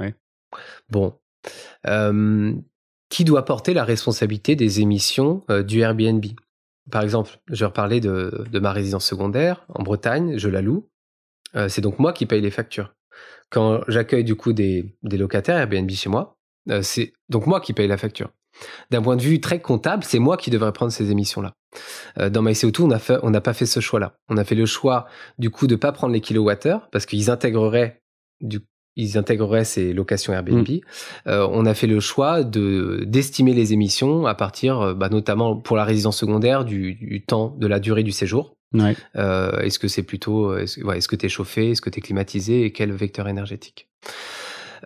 [0.90, 1.18] Bon.
[3.10, 6.26] qui doit porter la responsabilité des émissions du Airbnb?
[6.92, 10.90] Par exemple, je vais reparler de, de, ma résidence secondaire en Bretagne, je la loue.
[11.70, 12.94] c'est donc moi qui paye les factures
[13.54, 16.36] quand j'accueille du coup des, locataires Airbnb chez moi,
[16.70, 18.32] euh, c'est donc moi qui paye la facture.
[18.92, 21.54] D'un point de vue très comptable, c'est moi qui devrais prendre ces émissions-là.
[22.20, 24.16] Euh, dans MyCO2, on n'a on pas fait ce choix-là.
[24.30, 25.08] On a fait le choix
[25.38, 28.02] du coup de pas prendre les kilowattheures parce qu'ils intégreraient
[28.42, 28.60] du,
[28.96, 30.68] ils intégreraient ces locations Airbnb.
[30.68, 30.80] Mm.
[31.28, 35.78] Euh, on a fait le choix de d'estimer les émissions à partir, bah, notamment pour
[35.78, 38.56] la résidence secondaire, du, temps, de la durée du séjour.
[39.16, 42.66] Euh, est-ce que c'est plutôt, est-ce, que tu es chauffé, est-ce que tu es climatisé
[42.66, 43.90] et quel vecteur énergétique?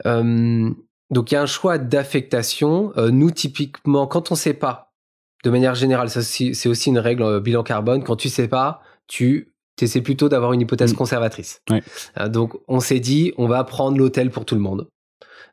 [0.06, 2.92] Donc il y a un choix d'affectation.
[2.98, 4.94] nous typiquement, quand on sait pas,
[5.44, 8.04] de manière générale, c'est aussi une règle bilan carbone.
[8.04, 9.54] Quand tu sais pas, tu
[9.86, 10.98] c'est plutôt d'avoir une hypothèse mm.
[10.98, 11.62] conservatrice.
[12.20, 14.88] Euh, donc, on s'est dit, on va prendre l'hôtel pour tout le monde.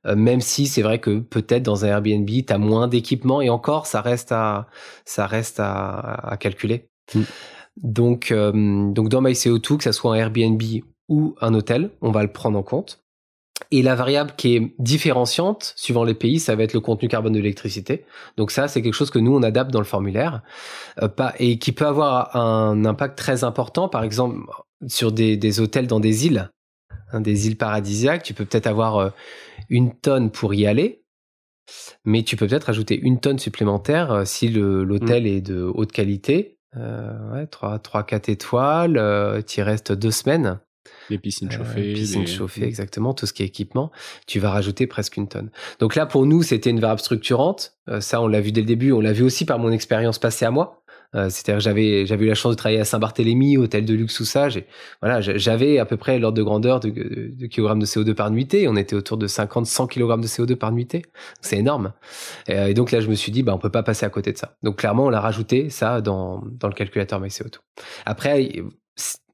[0.06, 3.50] Euh, même si c'est vrai que peut-être dans un Airbnb, tu as moins d'équipement et
[3.50, 4.66] encore, ça reste à,
[5.04, 6.88] ça reste à, calculer.
[7.14, 7.22] Mm.
[7.82, 10.62] Donc, euh, donc, dans MyCO2, que ça soit un Airbnb
[11.08, 13.04] ou un hôtel, on va le prendre en compte.
[13.70, 17.32] Et la variable qui est différenciante suivant les pays, ça va être le contenu carbone
[17.32, 18.04] de l'électricité.
[18.36, 20.42] Donc ça, c'est quelque chose que nous on adapte dans le formulaire,
[21.02, 23.88] euh, pas, et qui peut avoir un impact très important.
[23.88, 24.38] Par exemple,
[24.86, 26.50] sur des, des hôtels dans des îles,
[27.12, 29.10] hein, des îles paradisiaques, tu peux peut-être avoir euh,
[29.68, 31.04] une tonne pour y aller,
[32.04, 35.26] mais tu peux peut-être ajouter une tonne supplémentaire euh, si l'hôtel mmh.
[35.26, 36.53] est de haute qualité.
[36.76, 40.58] Euh, ouais, 3, 3, 4 étoiles, euh, tu restes deux semaines.
[41.10, 41.92] Les piscines euh, chauffées.
[41.92, 43.90] piscines chauffées, exactement, tout ce qui est équipement,
[44.26, 45.50] tu vas rajouter presque une tonne.
[45.78, 47.74] Donc là, pour nous, c'était une variable structurante.
[47.88, 48.92] Euh, ça, on l'a vu dès le début.
[48.92, 50.82] On l'a vu aussi par mon expérience passée à moi.
[51.14, 54.24] Euh, c'est-à-dire j'avais j'avais eu la chance de travailler à Saint-Barthélemy, hôtel de luxe ou
[54.24, 54.48] ça.
[55.00, 58.68] Voilà, j'avais à peu près l'ordre de grandeur de, de, kilogrammes de CO2 par nuitée.
[58.68, 61.02] On était autour de 50-100 kg de CO2 par nuitée.
[61.40, 61.92] C'est énorme.
[62.48, 64.38] Et, donc là, je me suis dit, bah, on peut pas passer à côté de
[64.38, 64.56] ça.
[64.62, 67.58] Donc clairement, on l'a rajouté ça dans, dans le calculateur MyCO2.
[68.06, 68.50] Après,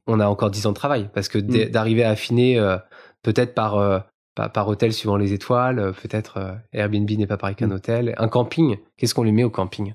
[0.06, 1.70] on a encore 10 ans de travail parce que mm.
[1.70, 2.76] d'arriver à affiner euh,
[3.22, 3.98] peut-être par, euh,
[4.34, 7.72] par, hôtel suivant les étoiles, euh, peut-être Airbnb n'est pas pareil qu'un mm.
[7.72, 8.14] hôtel.
[8.18, 9.94] Un camping, qu'est-ce qu'on lui met au camping?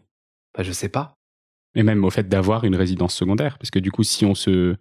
[0.55, 1.14] Bah, Je sais pas.
[1.75, 4.75] Et même au fait d'avoir une résidence secondaire, parce que du coup, si on se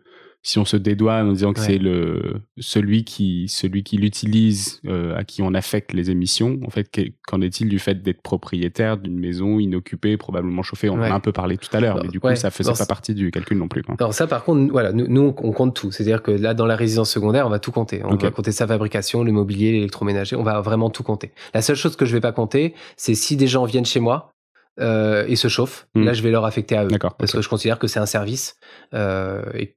[0.44, 5.16] si on se dédouane en disant que c'est le celui qui celui qui l'utilise euh,
[5.16, 6.90] à qui on affecte les émissions en fait
[7.26, 10.90] qu'en est-il du fait d'être propriétaire d'une maison inoccupée probablement chauffée?
[10.90, 12.84] On en a un peu parlé tout à l'heure mais du coup ça faisait pas
[12.84, 15.90] partie du calcul non plus alors ça par contre voilà nous, on compte tout.
[15.90, 18.02] C'est-à-dire que là dans la résidence secondaire on va tout compter.
[18.04, 21.32] On va compter sa fabrication le mobilier l'électroménager on va vraiment tout compter.
[21.54, 24.33] La seule chose que je vais pas compter c'est si des gens viennent chez moi
[24.80, 25.86] euh, et se chauffent.
[25.94, 26.04] Hmm.
[26.04, 26.88] Là, je vais leur affecter à eux.
[27.18, 28.56] Parce que je considère que c'est un service
[28.92, 29.76] euh, et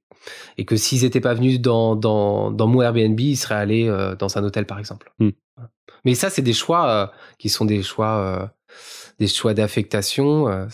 [0.58, 4.14] et que s'ils n'étaient pas venus dans, dans, dans, mon Airbnb, ils seraient allés euh,
[4.14, 5.10] dans un hôtel, par exemple.
[5.20, 5.30] Hmm.
[6.04, 8.52] Mais ça, c'est des choix qui sont des choix,
[9.18, 10.68] des choix d'affectation.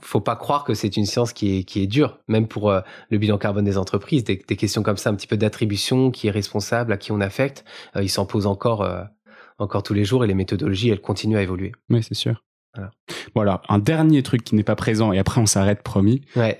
[0.00, 2.72] faut pas croire que c'est une science qui est, qui est dure, même pour
[3.10, 4.24] le bilan carbone des entreprises.
[4.24, 7.20] Des, des, questions comme ça, un petit peu d'attribution, qui est responsable, à qui on
[7.20, 7.64] affecte,
[8.00, 8.88] ils s'en posent encore,
[9.58, 11.72] encore tous les jours et les méthodologies, elles continuent à évoluer.
[11.90, 12.42] Oui, c'est sûr.
[13.34, 13.62] Voilà.
[13.66, 16.22] Bon un dernier truc qui n'est pas présent et après on s'arrête promis.
[16.36, 16.58] Ouais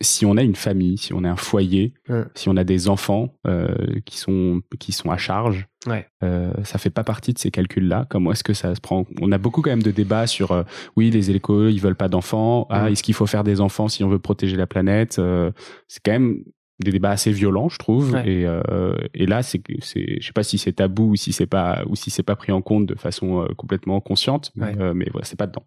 [0.00, 1.94] si on a une famille, si on a un foyer,
[2.34, 3.74] si on a des enfants euh,
[4.04, 6.06] qui sont qui sont à charge, ouais.
[6.22, 8.06] euh, ça fait pas partie de ces calculs-là.
[8.10, 9.06] Comment est-ce que ça se prend?
[9.20, 10.62] On a beaucoup quand même de débats sur euh,
[10.96, 12.66] oui les écoles ils veulent pas d'enfants.
[12.70, 15.18] Ah est-ce qu'il faut faire des enfants si on veut protéger la planète?
[15.18, 15.50] Euh,
[15.88, 16.42] C'est quand même
[16.80, 18.16] des débats assez violents, je trouve.
[18.24, 21.46] Et, euh, et là, c'est, c'est, je sais pas si c'est tabou ou si c'est
[21.46, 25.24] pas ou si c'est pas pris en compte de façon complètement consciente, mais, mais voilà,
[25.24, 25.64] c'est pas dedans.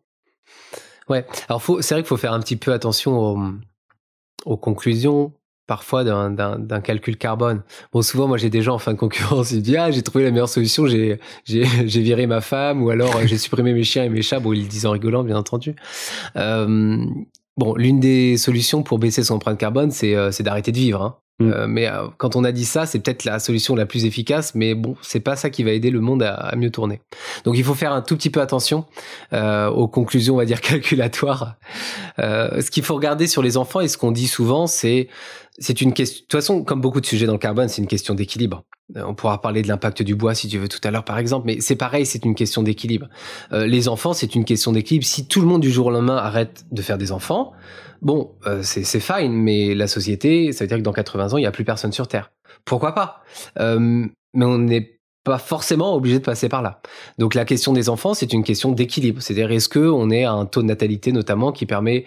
[1.10, 1.26] Ouais.
[1.48, 3.40] Alors c'est vrai qu'il faut faire un petit peu attention au
[4.46, 5.34] aux conclusions
[5.68, 7.62] parfois d'un calcul carbone.
[7.92, 10.24] Bon, souvent, moi, j'ai des gens en fin de concurrence, ils disent, ah, j'ai trouvé
[10.24, 14.22] la meilleure solution, j'ai viré ma femme, ou alors j'ai supprimé mes chiens et mes
[14.22, 14.40] chats.
[14.40, 15.76] Bon, ils le disent en rigolant, bien entendu.
[16.38, 17.06] Euh,
[17.58, 21.02] bon, l'une des solutions pour baisser son empreinte carbone, c'est euh, d'arrêter de vivre.
[21.02, 21.18] Hein.
[21.40, 21.52] Mm.
[21.52, 24.56] Euh, mais euh, quand on a dit ça, c'est peut-être la solution la plus efficace,
[24.56, 27.02] mais bon, c'est pas ça qui va aider le monde à, mieux tourner.
[27.44, 28.86] Donc il faut faire un tout petit peu attention
[29.34, 31.56] euh, aux conclusions, on va dire calculatoires.
[32.18, 35.08] ce qu'il faut regarder sur les enfants et ce qu'on dit souvent, c'est
[35.58, 36.22] c'est une question.
[36.22, 38.64] De toute façon, comme beaucoup de sujets dans le carbone, c'est une question d'équilibre.
[38.96, 41.46] On pourra parler de l'impact du bois si tu veux tout à l'heure, par exemple,
[41.46, 43.10] mais c'est pareil, c'est une question d'équilibre.
[43.52, 45.06] les enfants, c'est une question d'équilibre.
[45.06, 47.54] Si tout le monde du jour au lendemain arrête de faire des enfants,
[48.02, 51.42] Bon, euh, c'est fine, mais la société, ça veut dire que dans 80 ans, il
[51.42, 52.32] n'y a plus personne sur Terre.
[52.66, 53.22] Pourquoi pas?
[53.60, 56.82] Euh, Mais on n'est pas forcément obligé de passer par là.
[57.18, 59.22] Donc la question des enfants, c'est une question d'équilibre.
[59.22, 62.06] C'est-à-dire, est-ce qu'on est à un taux de natalité notamment qui permet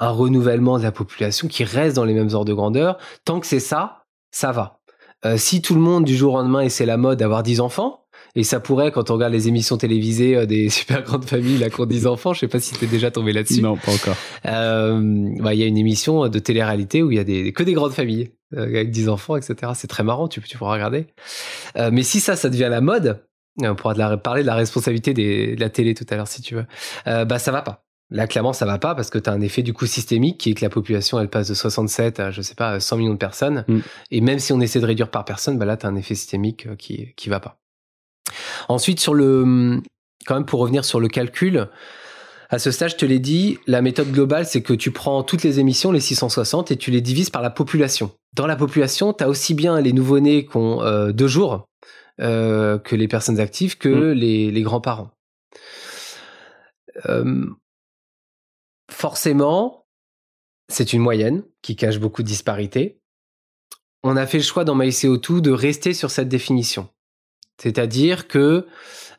[0.00, 3.46] un renouvellement de la population qui reste dans les mêmes ordres de grandeur Tant que
[3.46, 4.80] c'est ça, ça va.
[5.24, 7.60] Euh, si tout le monde du jour au lendemain, et c'est la mode d'avoir 10
[7.60, 8.00] enfants,
[8.36, 11.80] et ça pourrait, quand on regarde les émissions télévisées euh, des super grandes familles, qui
[11.80, 13.60] ont 10 enfants, je sais pas si t'es déjà tombé là-dessus.
[13.60, 14.16] Non, pas encore.
[14.46, 17.62] Euh, bah, il y a une émission de télé-réalité où il y a des, que
[17.62, 19.72] des grandes familles, euh, avec 10 enfants, etc.
[19.74, 21.06] C'est très marrant, tu, tu pourras regarder.
[21.76, 23.22] Mais si ça, ça devient la mode,
[23.62, 26.28] on pourra de la, parler de la responsabilité des, de la télé tout à l'heure,
[26.28, 26.66] si tu veux,
[27.04, 27.84] bah, ça va pas.
[28.10, 30.50] Là, clairement, ça va pas parce que tu as un effet du coup systémique qui
[30.50, 33.18] est que la population, elle passe de 67 à, je sais pas, 100 millions de
[33.18, 33.64] personnes.
[33.68, 33.78] Mm.
[34.10, 36.14] Et même si on essaie de réduire par personne, bah là, tu as un effet
[36.14, 37.60] systémique euh, qui, qui va pas.
[38.68, 39.80] Ensuite, sur le,
[40.26, 41.68] quand même, pour revenir sur le calcul,
[42.50, 45.44] à ce stade, je te l'ai dit, la méthode globale, c'est que tu prends toutes
[45.44, 48.10] les émissions, les 660, et tu les divises par la population.
[48.34, 51.68] Dans la population, tu as aussi bien les nouveau-nés qui ont euh, deux jours
[52.20, 54.12] euh, que les personnes actives, que mm.
[54.12, 55.10] les, les grands-parents.
[57.06, 57.46] Euh,
[58.90, 59.86] forcément,
[60.68, 63.00] c'est une moyenne qui cache beaucoup de disparités.
[64.02, 66.88] On a fait le choix dans MyCO2 de rester sur cette définition.
[67.60, 68.66] C'est-à-dire que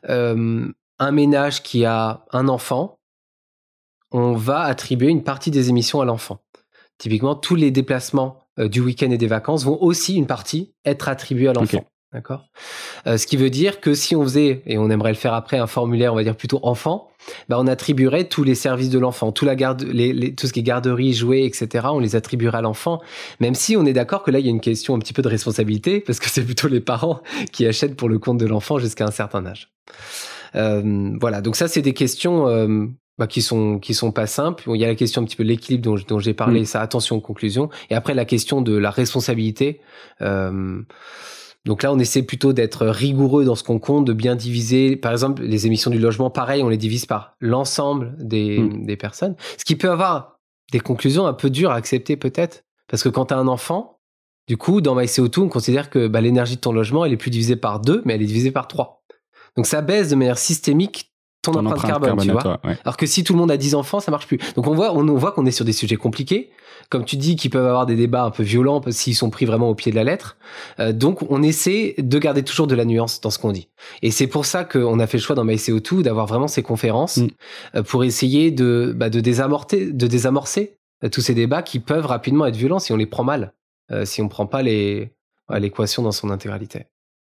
[0.08, 0.68] euh,
[0.98, 2.98] un ménage qui a un enfant,
[4.10, 6.40] on va attribuer une partie des émissions à l'enfant.
[6.98, 11.08] Typiquement, tous les déplacements euh, du week-end et des vacances vont aussi une partie être
[11.08, 11.84] attribués à l'enfant.
[12.12, 12.48] D'accord.
[13.06, 15.56] Euh, ce qui veut dire que si on faisait, et on aimerait le faire après,
[15.56, 17.08] un formulaire, on va dire plutôt enfant,
[17.48, 20.60] bah on attribuerait tous les services de l'enfant, tout, la garde, les, tout ce qui
[20.60, 21.86] est garderie, jouets, etc.
[21.90, 23.00] On les attribuerait à l'enfant,
[23.40, 25.22] même si on est d'accord que là il y a une question un petit peu
[25.22, 28.78] de responsabilité, parce que c'est plutôt les parents qui achètent pour le compte de l'enfant
[28.78, 29.70] jusqu'à un certain âge.
[30.54, 32.86] Euh, voilà, donc ça c'est des questions euh,
[33.18, 34.64] bah, qui sont qui sont pas simples.
[34.66, 36.66] il y a la question un petit peu de l'équilibre dont, dont j'ai parlé, mm.
[36.66, 39.80] ça attention aux conclusions, et après la question de la responsabilité.
[40.20, 40.82] Euh,
[41.64, 44.96] donc là, on essaie plutôt d'être rigoureux dans ce qu'on compte, de bien diviser.
[44.96, 48.84] Par exemple, les émissions du logement, pareil, on les divise par l'ensemble des, hmm.
[48.84, 49.36] des personnes.
[49.58, 50.40] Ce qui peut avoir
[50.72, 52.64] des conclusions un peu dures à accepter peut-être.
[52.88, 54.00] Parce que quand tu as un enfant,
[54.48, 57.30] du coup, dans MyCO2, on considère que bah, l'énergie de ton logement, elle est plus
[57.30, 59.04] divisée par deux, mais elle est divisée par trois.
[59.56, 61.11] Donc ça baisse de manière systémique
[61.42, 62.60] ton, empreinte, carbone, tu vois.
[62.84, 64.38] Alors que si tout le monde a 10 enfants, ça marche plus.
[64.54, 66.50] Donc on voit, on, voit qu'on est sur des sujets compliqués,
[66.88, 69.68] comme tu dis, qui peuvent avoir des débats un peu violents s'ils sont pris vraiment
[69.68, 70.36] au pied de la lettre.
[70.78, 73.68] Euh, donc on essaie de garder toujours de la nuance dans ce qu'on dit.
[74.02, 77.16] Et c'est pour ça qu'on a fait le choix dans MyCO2 d'avoir vraiment ces conférences
[77.16, 77.28] mm.
[77.74, 82.06] euh, pour essayer de, bah, de désamorcer, de désamorcer euh, tous ces débats qui peuvent
[82.06, 83.52] rapidement être violents si on les prend mal,
[84.04, 85.12] si on prend pas les
[85.58, 86.86] l'équation dans son intégralité.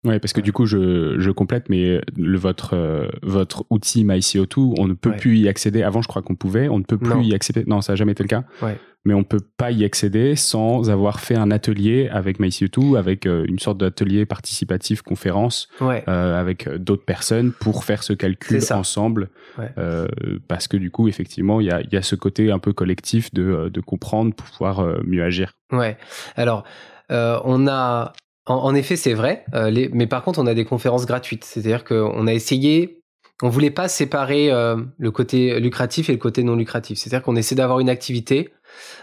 [0.08, 4.76] Oui, parce que du coup, je, je complète, mais le, votre, euh, votre outil MyCO2,
[4.80, 5.84] on ne peut plus y accéder.
[5.84, 7.66] Avant, je crois qu'on pouvait, on ne peut plus y accéder.
[7.68, 8.46] Non, ça n'a jamais été le cas.
[8.62, 8.78] Ouais.
[9.04, 13.26] Mais on ne peut pas y accéder sans avoir fait un atelier avec MyCO2, avec
[13.26, 19.30] euh, une sorte d'atelier participatif, conférence, euh, avec d'autres personnes pour faire ce calcul ensemble.
[20.48, 23.34] parce que du coup, effectivement, il y a, y a ce côté un peu collectif
[23.34, 25.52] de, de comprendre pour pouvoir mieux agir.
[25.74, 25.98] Ouais.
[26.38, 26.64] Alors,
[27.10, 28.14] on a
[28.48, 29.46] en, effet, c'est vrai.
[29.54, 31.44] Euh, mais par contre, on a des conférences gratuites.
[31.44, 33.02] C'est-à-dire qu'on a essayé,
[33.42, 36.98] on voulait pas séparer euh, le côté lucratif et le côté non lucratif.
[36.98, 38.52] C'est-à-dire qu'on essaie d'avoir une activité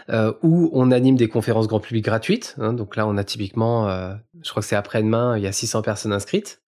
[0.09, 2.55] euh, où on anime des conférences grand public gratuites.
[2.59, 2.73] Hein.
[2.73, 3.87] donc là, on a typiquement,
[4.41, 6.61] je crois que c'est après-demain, il y a 600 personnes inscrites.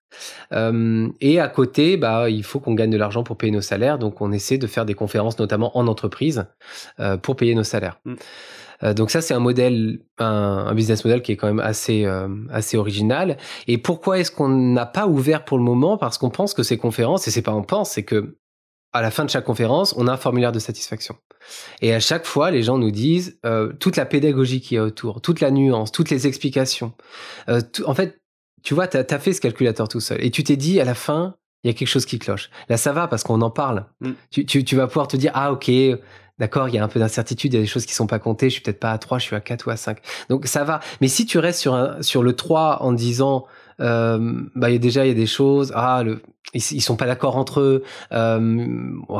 [0.51, 3.97] et à côté, bah, il faut qu'on gagne de l'argent pour payer nos salaires.
[3.97, 6.45] Donc, on essaie de faire des conférences, notamment en entreprise,
[7.23, 7.99] pour payer nos salaires.
[8.05, 8.15] Mmh.
[8.83, 12.27] Euh, donc ça, c'est un modèle, un, business model qui est quand même assez, euh,
[12.49, 13.37] assez original.
[13.67, 15.97] Et pourquoi est-ce qu'on n'a pas ouvert pour le moment?
[15.97, 18.37] Parce qu'on pense que ces conférences, et c'est pas on pense, c'est que
[18.93, 21.17] à la fin de chaque conférence, on a un formulaire de satisfaction.
[21.81, 24.83] Et à chaque fois, les gens nous disent euh, toute la pédagogie qui y a
[24.83, 26.93] autour, toute la nuance, toutes les explications.
[27.47, 28.21] en fait,
[28.63, 30.23] tu vois, tu as, fait ce calculateur tout seul.
[30.23, 32.49] Et tu t'es dit, à la fin, il y a quelque chose qui cloche.
[32.69, 33.85] Là, ça va parce qu'on en parle.
[34.01, 34.11] Mm.
[34.31, 35.69] Tu, tu, tu, vas pouvoir te dire, ah ok,
[36.39, 38.19] D'accord, il y a un peu d'incertitude, il y a des choses qui sont pas
[38.19, 39.97] comptées, je suis peut-être pas à 3, je suis à 4 ou à 5.
[40.29, 40.81] Donc ça va.
[41.01, 43.45] Mais si tu restes sur, un, sur le 3 en disant
[43.79, 45.71] euh, bah, y a déjà il y a des choses.
[45.75, 46.21] Ah, le,
[46.53, 47.83] ils, ils sont pas d'accord entre eux.
[48.11, 48.67] Euh,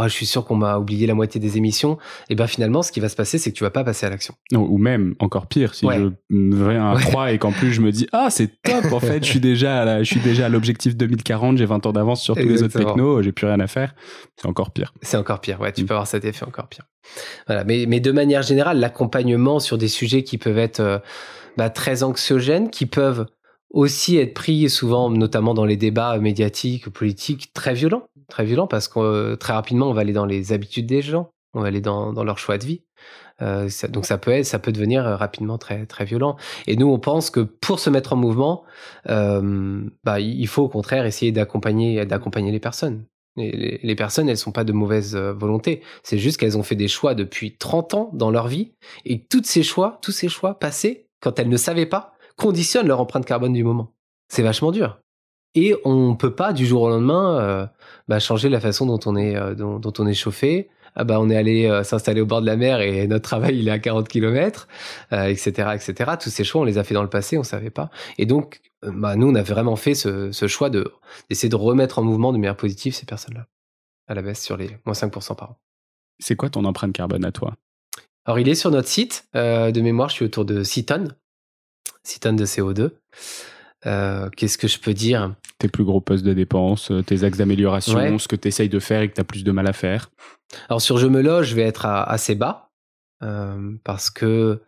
[0.04, 1.98] je suis sûr qu'on m'a oublié la moitié des émissions.
[2.30, 4.10] Et ben finalement, ce qui va se passer, c'est que tu vas pas passer à
[4.10, 4.36] l'action.
[4.54, 8.08] Ou même encore pire, si je vais un 3 et qu'en plus je me dis
[8.12, 11.58] ah c'est top en fait, je suis déjà à je suis déjà à l'objectif 2040,
[11.58, 13.94] j'ai 20 ans d'avance sur tous les autres technos, j'ai plus rien à faire.
[14.36, 14.94] C'est encore pire.
[15.02, 15.60] C'est encore pire.
[15.60, 15.88] Ouais, tu mm.
[15.88, 16.86] peux avoir cet effet encore pire.
[17.48, 17.64] Voilà.
[17.64, 21.00] Mais mais de manière générale, l'accompagnement sur des sujets qui peuvent être euh,
[21.58, 23.26] bah, très anxiogènes, qui peuvent
[23.78, 28.88] aussi être pris souvent, notamment dans les débats médiatiques, politiques, très violents, très violents parce
[28.88, 31.80] que euh, très rapidement on va aller dans les habitudes des gens, on va aller
[31.80, 32.82] dans, dans leur choix de vie.
[33.44, 36.38] Euh, donc ça peut être, ça peut devenir euh, rapidement très très violent.
[36.66, 38.64] Et nous on pense que pour se mettre en mouvement,
[39.06, 43.06] bah, il faut au contraire essayer d'accompagner d'accompagner les personnes.
[43.40, 45.84] Les, personnes, elles sont pas de mauvaise volonté.
[46.02, 48.72] C'est juste qu'elles ont fait des choix depuis 30 ans dans leur vie
[49.06, 53.02] et tous ces choix, tous ces choix passés, quand elles ne savaient pas, conditionnent leur
[53.02, 53.94] empreinte carbone du moment.
[54.30, 55.00] C'est vachement dur.
[55.56, 57.68] Et on peut pas du jour au lendemain euh,
[58.08, 60.70] bah, changer la façon dont on est euh, dont, on est chauffé.
[60.96, 63.60] Ah bah on est allé euh, s'installer au bord de la mer et notre travail
[63.60, 64.68] il est à 40 km,
[65.12, 66.12] etc., etc.
[66.20, 67.90] Tous ces choix on les a fait dans le passé, on savait pas.
[68.18, 70.92] Et donc bah nous on a vraiment fait ce, ce choix de
[71.30, 73.48] d'essayer de remettre en mouvement de manière positive ces personnes-là
[74.08, 75.58] à la baisse sur les moins 5% par an.
[76.20, 77.56] C'est quoi ton empreinte carbone à toi?
[78.26, 79.28] Alors, il est sur notre site.
[79.34, 81.16] de mémoire, je suis autour de 6 tonnes.
[82.08, 82.92] 6 tonnes de CO2.
[84.36, 85.34] Qu'est-ce que je peux dire?
[85.60, 89.02] Tes plus gros postes de dépenses, tes axes d'amélioration, ce que tu essayes de faire
[89.02, 90.12] et que tu as plus de mal à faire
[90.70, 92.70] Alors, sur Je me loge, je vais être assez bas
[93.84, 94.62] parce que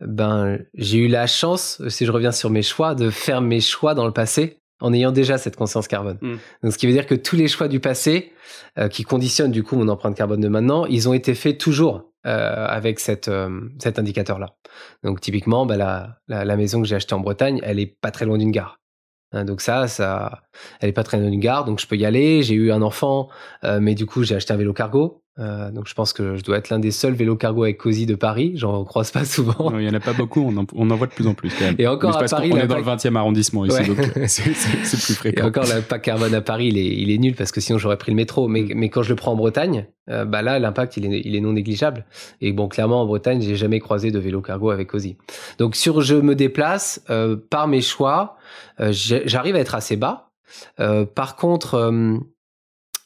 [0.00, 3.94] ben, j'ai eu la chance, si je reviens sur mes choix, de faire mes choix
[3.94, 6.18] dans le passé en ayant déjà cette conscience carbone.
[6.20, 6.34] Mmh.
[6.62, 8.32] Donc, ce qui veut dire que tous les choix du passé,
[8.78, 12.11] euh, qui conditionnent du coup mon empreinte carbone de maintenant, ils ont été faits toujours
[12.26, 14.54] euh, avec cette, euh, cet indicateur-là.
[15.02, 18.24] Donc, typiquement, bah, la, la, maison que j'ai achetée en Bretagne, elle est pas très
[18.24, 18.80] loin d'une gare.
[19.32, 20.42] Hein, donc ça, ça,
[20.80, 22.42] elle est pas très loin d'une gare, donc je peux y aller.
[22.42, 23.28] J'ai eu un enfant,
[23.62, 25.21] mais du coup j'ai acheté un vélo cargo.
[25.38, 28.04] Euh, donc je pense que je dois être l'un des seuls vélos cargo avec Cozy
[28.04, 28.52] de Paris.
[28.56, 29.72] J'en croise pas souvent.
[29.78, 30.40] il y en a pas beaucoup.
[30.40, 31.76] On en, on en, voit de plus en plus quand même.
[31.78, 35.44] Et encore à Paris, on est dans le 20e arrondissement ici, donc c'est plus fréquent.
[35.44, 37.96] Et encore l'impact carbone à Paris, il est, il est nul parce que sinon j'aurais
[37.96, 38.46] pris le métro.
[38.48, 38.72] Mais, mm.
[38.74, 41.40] mais quand je le prends en Bretagne, euh, bah là l'impact il est, il est
[41.40, 42.04] non négligeable.
[42.40, 45.16] Et bon, clairement en Bretagne, j'ai jamais croisé de vélo cargo avec Cozy.
[45.58, 48.36] Donc sur je me déplace euh, par mes choix,
[48.80, 50.30] euh, j'arrive à être assez bas.
[50.80, 51.92] Euh, par contre,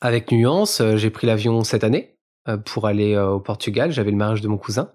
[0.01, 2.16] avec nuance, j'ai pris l'avion cette année.
[2.49, 3.91] Euh, pour aller euh, au Portugal.
[3.91, 4.93] J'avais le mariage de mon cousin.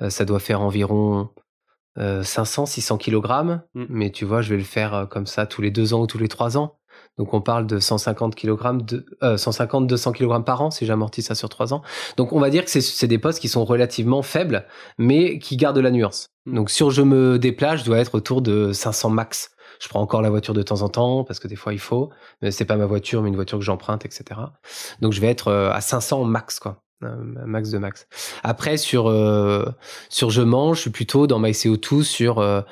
[0.00, 1.28] Euh, ça doit faire environ
[1.96, 3.62] 500, 600 kilogrammes.
[3.74, 3.84] Mmh.
[3.88, 6.18] Mais tu vois, je vais le faire comme ça tous les deux ans ou tous
[6.18, 6.78] les trois ans.
[7.18, 9.04] Donc on parle de 150 kg, de,
[9.36, 11.82] 150, 200 kg par an si j'amortis ça sur trois ans.
[12.16, 14.64] Donc on va dire que c'est des postes qui sont relativement faibles,
[14.96, 16.28] mais qui gardent la nuance.
[16.46, 16.54] Mmh.
[16.54, 19.50] Donc sur je me déplace, je dois être autour de 500 max.
[19.80, 22.10] Je prends encore la voiture de temps en temps parce que des fois il faut,
[22.42, 24.40] mais c'est pas ma voiture, mais une voiture que j'emprunte, etc.
[25.00, 28.08] Donc je vais être euh, à 500 max, quoi max de max.
[28.42, 29.64] Après sur euh,
[30.08, 32.62] sur je mange, je suis plutôt dans MyCO2 sur euh,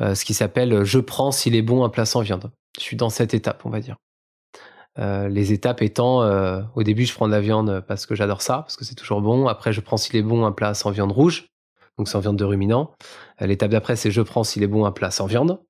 [0.00, 2.50] ce qui s'appelle je prends s'il est bon un plat sans viande.
[2.78, 3.94] Je suis dans cette étape, on va dire.
[4.98, 6.28] les étapes étant
[6.74, 9.20] au début je prends de la viande parce que j'adore ça parce que c'est toujours
[9.20, 9.46] bon.
[9.46, 11.46] Après je prends s'il est bon un plat sans viande rouge
[11.96, 12.90] donc sans viande de ruminant.
[13.40, 15.60] L'étape d'après c'est je prends s'il est bon un plat sans viande.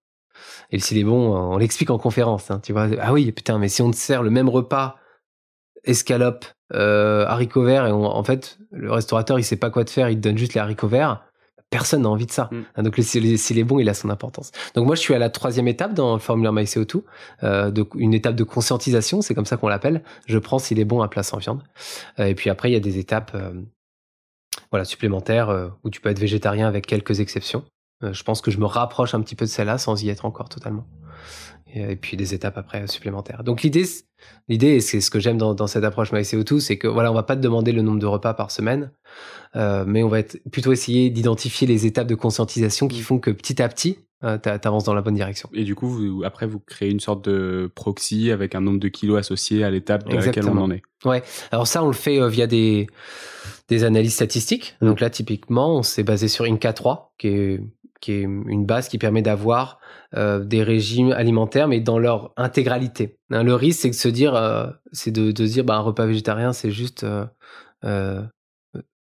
[0.70, 2.51] Et s'il est bon, on l'explique en conférence.
[2.51, 4.97] Hein, tu vois, ah oui, putain, mais si on te sert le même repas,
[5.84, 10.11] escalope, euh, haricots verts, et en fait, le restaurateur, il sait pas quoi te faire,
[10.11, 11.22] il te donne juste les haricots verts.
[11.70, 12.49] Personne n'a envie de ça.
[12.53, 12.62] Mm.
[12.76, 14.53] Hein, donc, s'il est bon, il a son importance.
[14.74, 17.03] Donc, moi, je suis à la troisième étape dans le formulaire MyCO2,
[17.43, 20.03] euh, de, une étape de conscientisation, c'est comme ça qu'on l'appelle.
[20.26, 21.62] Je prends s'il est bon un plat sans viande.
[22.20, 23.37] Euh, et puis après, il y a des étapes
[24.70, 27.64] voilà, supplémentaires où tu peux être végétarien avec quelques exceptions.
[28.03, 30.24] Euh, je pense que je me rapproche un petit peu de celle-là sans y être
[30.24, 30.86] encore totalement.
[31.74, 33.44] Et, puis des étapes après supplémentaires.
[33.44, 33.84] Donc l'idée,
[34.49, 37.36] l'idée, c'est ce que j'aime dans, cette approche MyCO2, c'est que voilà, on va pas
[37.36, 38.92] te demander le nombre de repas par semaine,
[39.57, 43.05] euh, mais on va être, plutôt essayer d'identifier les étapes de conscientisation qui mmh.
[43.05, 45.51] font que petit à petit, euh, tu avances dans la bonne direction.
[45.53, 49.18] Et du coup, après, vous créez une sorte de proxy avec un nombre de kilos
[49.18, 50.82] associé à l'étape dans laquelle on en est.
[51.05, 51.22] Ouais.
[51.51, 52.86] Alors ça, on le fait via des,
[53.68, 54.76] des analyses statistiques.
[54.80, 54.86] Mmh.
[54.86, 57.61] Donc là, typiquement, on s'est basé sur Inca 3, qui est
[58.01, 59.78] qui est une base qui permet d'avoir
[60.14, 63.18] euh, des régimes alimentaires, mais dans leur intégralité.
[63.30, 66.53] Hein, le risque, c'est de se dire, euh, c'est de, dire, bah, un repas végétarien,
[66.53, 67.05] c'est juste
[67.84, 68.22] euh,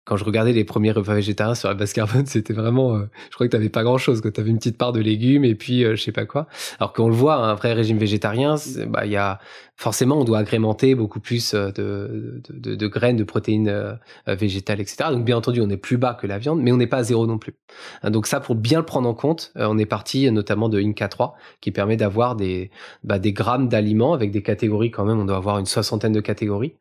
[0.05, 3.47] quand je regardais les premiers repas végétariens sur la base carbone, c'était vraiment, je crois
[3.47, 5.55] que tu n'avais pas grand chose, que tu avais une petite part de légumes et
[5.55, 6.49] puis je sais pas quoi.
[6.79, 8.57] Alors qu'on le voit, un vrai régime végétarien,
[8.89, 9.39] bah il y a
[9.81, 15.11] forcément on doit agrémenter beaucoup plus euh, de, de, de, graines, de protéines végétales, etc.
[15.11, 17.03] Donc bien entendu, on est plus bas que la viande, mais on n'est pas à
[17.03, 17.55] zéro non plus.
[18.03, 21.09] Hein, donc ça, pour bien le prendre en compte, on est parti notamment de Inca
[21.09, 22.71] 3 qui permet d'avoir des,
[23.05, 25.19] bah, des grammes d'aliments avec des catégories quand même.
[25.19, 26.75] On doit avoir une soixantaine de catégories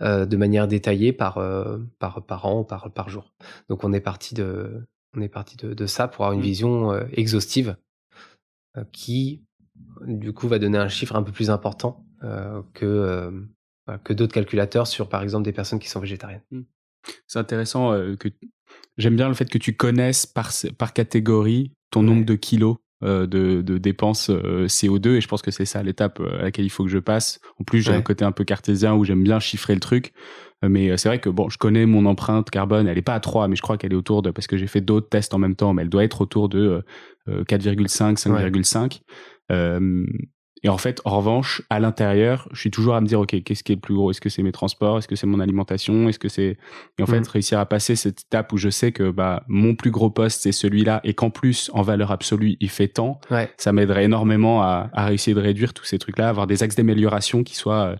[0.00, 1.42] de manière détaillée par
[1.98, 3.32] par par an par, par jour.
[3.68, 4.86] Donc on est parti de,
[5.16, 6.50] on est parti de, ça pour avoir une mmh.
[6.50, 7.76] vision euh, exhaustive
[8.76, 9.42] euh, qui,
[10.06, 13.46] du coup, va donner un chiffre un peu plus important euh, que,
[14.04, 16.42] que d'autres calculateurs sur, par exemple, des personnes qui sont végétariennes.
[16.50, 16.62] Mmh.
[17.26, 18.28] C'est intéressant que
[18.96, 23.26] j'aime bien le fait que tu connaisses par, par catégorie ton nombre de kilos de,
[23.26, 26.90] de, dépenses CO2 et je pense que c'est ça l'étape à laquelle il faut que
[26.90, 27.38] je passe.
[27.60, 30.12] En plus, j'ai un côté un peu cartésien où j'aime bien chiffrer le truc.
[30.64, 33.14] Euh, mais euh, c'est vrai que bon, je connais mon empreinte carbone, elle est pas
[33.14, 35.34] à 3, mais je crois qu'elle est autour de, parce que j'ai fait d'autres tests
[35.34, 36.82] en même temps, mais elle doit être autour de
[37.28, 39.00] 4,5, 5,5.
[40.66, 43.62] Et en fait, en revanche, à l'intérieur, je suis toujours à me dire, OK, qu'est-ce
[43.62, 44.10] qui est le plus gros?
[44.10, 44.98] Est-ce que c'est mes transports?
[44.98, 46.08] Est-ce que c'est mon alimentation?
[46.08, 46.58] Est-ce que c'est...
[46.98, 47.28] Et en fait, mmh.
[47.28, 50.50] réussir à passer cette étape où je sais que bah, mon plus gros poste, c'est
[50.50, 53.20] celui-là, et qu'en plus, en valeur absolue, il fait tant,
[53.58, 57.44] ça m'aiderait énormément à, à, réussir de réduire tous ces trucs-là, avoir des axes d'amélioration
[57.44, 57.94] qui soient,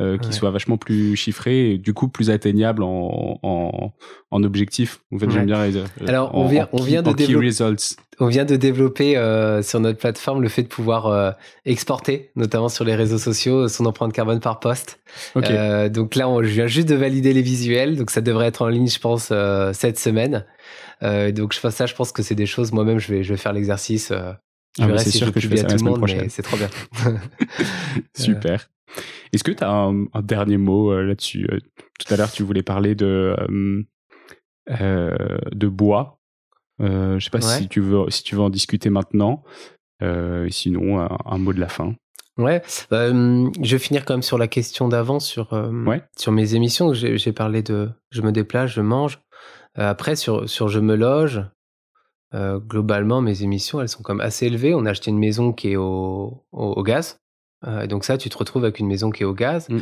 [0.00, 3.92] euh, qui soient vachement plus chiffrés, et du coup, plus atteignables en, en,
[4.30, 5.00] en objectif.
[5.14, 5.60] En fait, j'aime bien...
[5.60, 7.76] Euh, Alors, on vient, on vient de développer...
[8.20, 11.34] On vient de développer euh, sur notre plateforme le fait de pouvoir
[11.66, 15.00] exporter augmenté, notamment sur les réseaux sociaux, son empreinte carbone par poste.
[15.34, 18.68] donc là, on, je viens juste de valider les visuels, donc ça devrait être en
[18.68, 19.32] ligne, je pense,
[19.72, 20.46] cette semaine.
[21.02, 22.72] donc je ça, je pense que c'est des choses.
[22.72, 24.08] Moi-même, je vais, je vais faire l'exercice.
[24.08, 26.56] je ah, si sûr je que je fais ça tout le monde, mais c'est trop
[26.56, 26.70] bien.
[28.16, 28.71] Super.
[29.32, 31.46] Est-ce que tu as un, dernier mot là-dessus?
[31.98, 33.36] Tout à l'heure, tu voulais parler de
[34.68, 36.18] de bois.
[36.80, 39.42] Euh, je sais pas si tu veux si tu veux en discuter maintenant.
[40.02, 41.94] Euh, sinon, un, mot de la fin.
[42.38, 42.62] Ouais,
[42.92, 45.50] euh, je vais finir quand même sur la question d'avant sur
[46.16, 46.92] sur mes émissions.
[46.92, 49.20] J'ai parlé de je me déplace, je mange.
[49.74, 51.42] après sur sur je me loge.
[52.34, 54.74] globalement, mes émissions, elles sont comme assez élevées.
[54.74, 57.20] On a acheté une maison qui est au, au, gaz.
[57.88, 59.68] Donc ça, tu te retrouves avec une maison qui est au gaz.
[59.68, 59.80] Mm.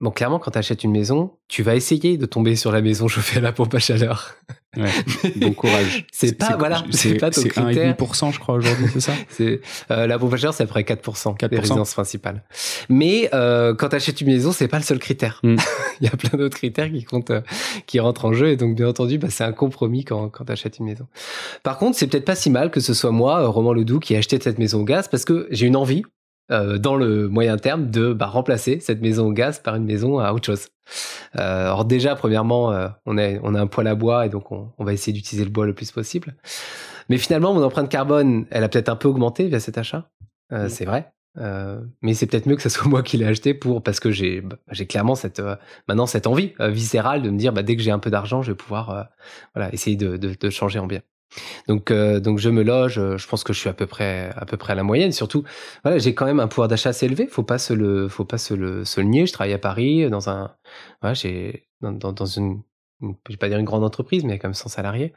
[0.00, 3.08] Bon, clairement, quand tu achètes une maison, tu vas essayer de tomber sur la maison
[3.08, 4.34] chauffée à la pompe à chaleur.
[4.76, 4.90] Ouais,
[5.36, 6.04] bon courage.
[6.12, 7.94] c'est pas, voilà, c'est pas ton critère.
[7.94, 9.60] 1,5%, je crois, aujourd'hui, c'est ça c'est,
[9.92, 11.48] euh, La pompe à chaleur, c'est à peu près 4%, 4%.
[11.48, 12.42] des résidences principales.
[12.88, 15.40] Mais euh, quand tu achètes une maison, c'est pas le seul critère.
[15.44, 15.56] Hmm.
[16.00, 17.40] Il y a plein d'autres critères qui comptent, euh,
[17.86, 18.48] qui rentrent en jeu.
[18.48, 21.06] Et donc, bien entendu, bah, c'est un compromis quand, quand tu achètes une maison.
[21.62, 24.16] Par contre, c'est peut-être pas si mal que ce soit moi, Roman Ledoux, qui ai
[24.16, 26.02] acheté cette maison au gaz parce que j'ai une envie
[26.50, 30.18] euh, dans le moyen terme de bah, remplacer cette maison au gaz par une maison
[30.18, 30.68] à autre chose.
[31.38, 34.52] Euh, alors déjà, premièrement, euh, on, a, on a un poêle à bois et donc
[34.52, 36.34] on, on va essayer d'utiliser le bois le plus possible.
[37.08, 40.10] Mais finalement, mon empreinte carbone, elle a peut-être un peu augmenté via cet achat.
[40.52, 41.10] Euh, C'est vrai.
[41.36, 44.12] Euh, mais c'est peut-être mieux que ce soit moi qui l'ai acheté pour parce que
[44.12, 45.42] j'ai bah, j'ai clairement cette
[45.88, 48.52] maintenant cette envie viscérale de me dire bah, dès que j'ai un peu d'argent je
[48.52, 49.08] vais pouvoir
[49.52, 51.00] voilà essayer de, de, de changer en bien.
[51.68, 52.98] Donc, euh, donc je me loge.
[52.98, 55.12] Euh, je pense que je suis à peu près, à peu près à la moyenne.
[55.12, 55.44] Surtout,
[55.82, 57.26] voilà, j'ai quand même un pouvoir d'achat assez élevé.
[57.26, 59.26] Faut pas se le, faut pas se le, nier.
[59.26, 60.54] Je travaille à Paris dans un,
[61.00, 62.62] voilà, j'ai dans, dans, dans une,
[63.02, 65.12] je vais pas dire une grande entreprise, mais comme 100 salariés.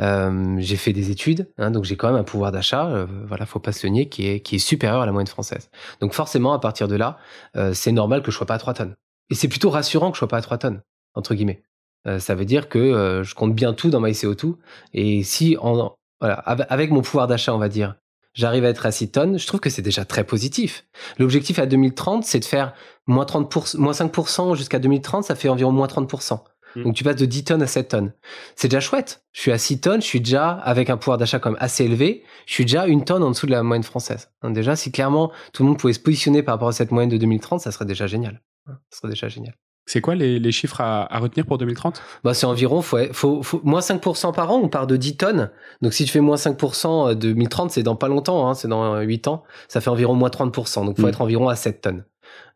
[0.00, 2.86] Euh, j'ai fait des études, hein, donc j'ai quand même un pouvoir d'achat.
[2.88, 5.26] Euh, voilà, faut pas se le nier, qui est, qui est supérieur à la moyenne
[5.26, 5.70] française.
[6.00, 7.18] Donc forcément, à partir de là,
[7.56, 8.96] euh, c'est normal que je sois pas à 3 tonnes.
[9.30, 10.82] Et c'est plutôt rassurant que je sois pas à 3 tonnes
[11.14, 11.62] entre guillemets.
[12.06, 14.54] Euh, ça veut dire que euh, je compte bien tout dans ma ICO2.
[14.94, 17.96] Et si, en, voilà, avec mon pouvoir d'achat, on va dire,
[18.34, 20.84] j'arrive à être à 6 tonnes, je trouve que c'est déjà très positif.
[21.18, 22.74] L'objectif à 2030, c'est de faire
[23.06, 26.40] moins, 30%, moins 5% jusqu'à 2030, ça fait environ moins 30%.
[26.76, 26.82] Mmh.
[26.82, 28.12] Donc tu passes de 10 tonnes à 7 tonnes.
[28.54, 29.24] C'est déjà chouette.
[29.32, 32.22] Je suis à 6 tonnes, je suis déjà avec un pouvoir d'achat comme assez élevé,
[32.46, 34.30] je suis déjà une tonne en dessous de la moyenne française.
[34.42, 37.10] Donc déjà, si clairement tout le monde pouvait se positionner par rapport à cette moyenne
[37.10, 38.42] de 2030, ça serait déjà génial.
[38.66, 39.54] Ça serait déjà génial.
[39.86, 43.80] C'est quoi les, chiffres à, retenir pour 2030 bah, C'est environ faut, faut, faut, moins
[43.80, 45.50] 5% par an, on part de 10 tonnes.
[45.80, 49.28] Donc si tu fais moins 5% 2030, c'est dans pas longtemps, hein, c'est dans 8
[49.28, 50.84] ans, ça fait environ moins 30%.
[50.84, 51.10] Donc il faut mm.
[51.10, 52.04] être environ à 7 tonnes.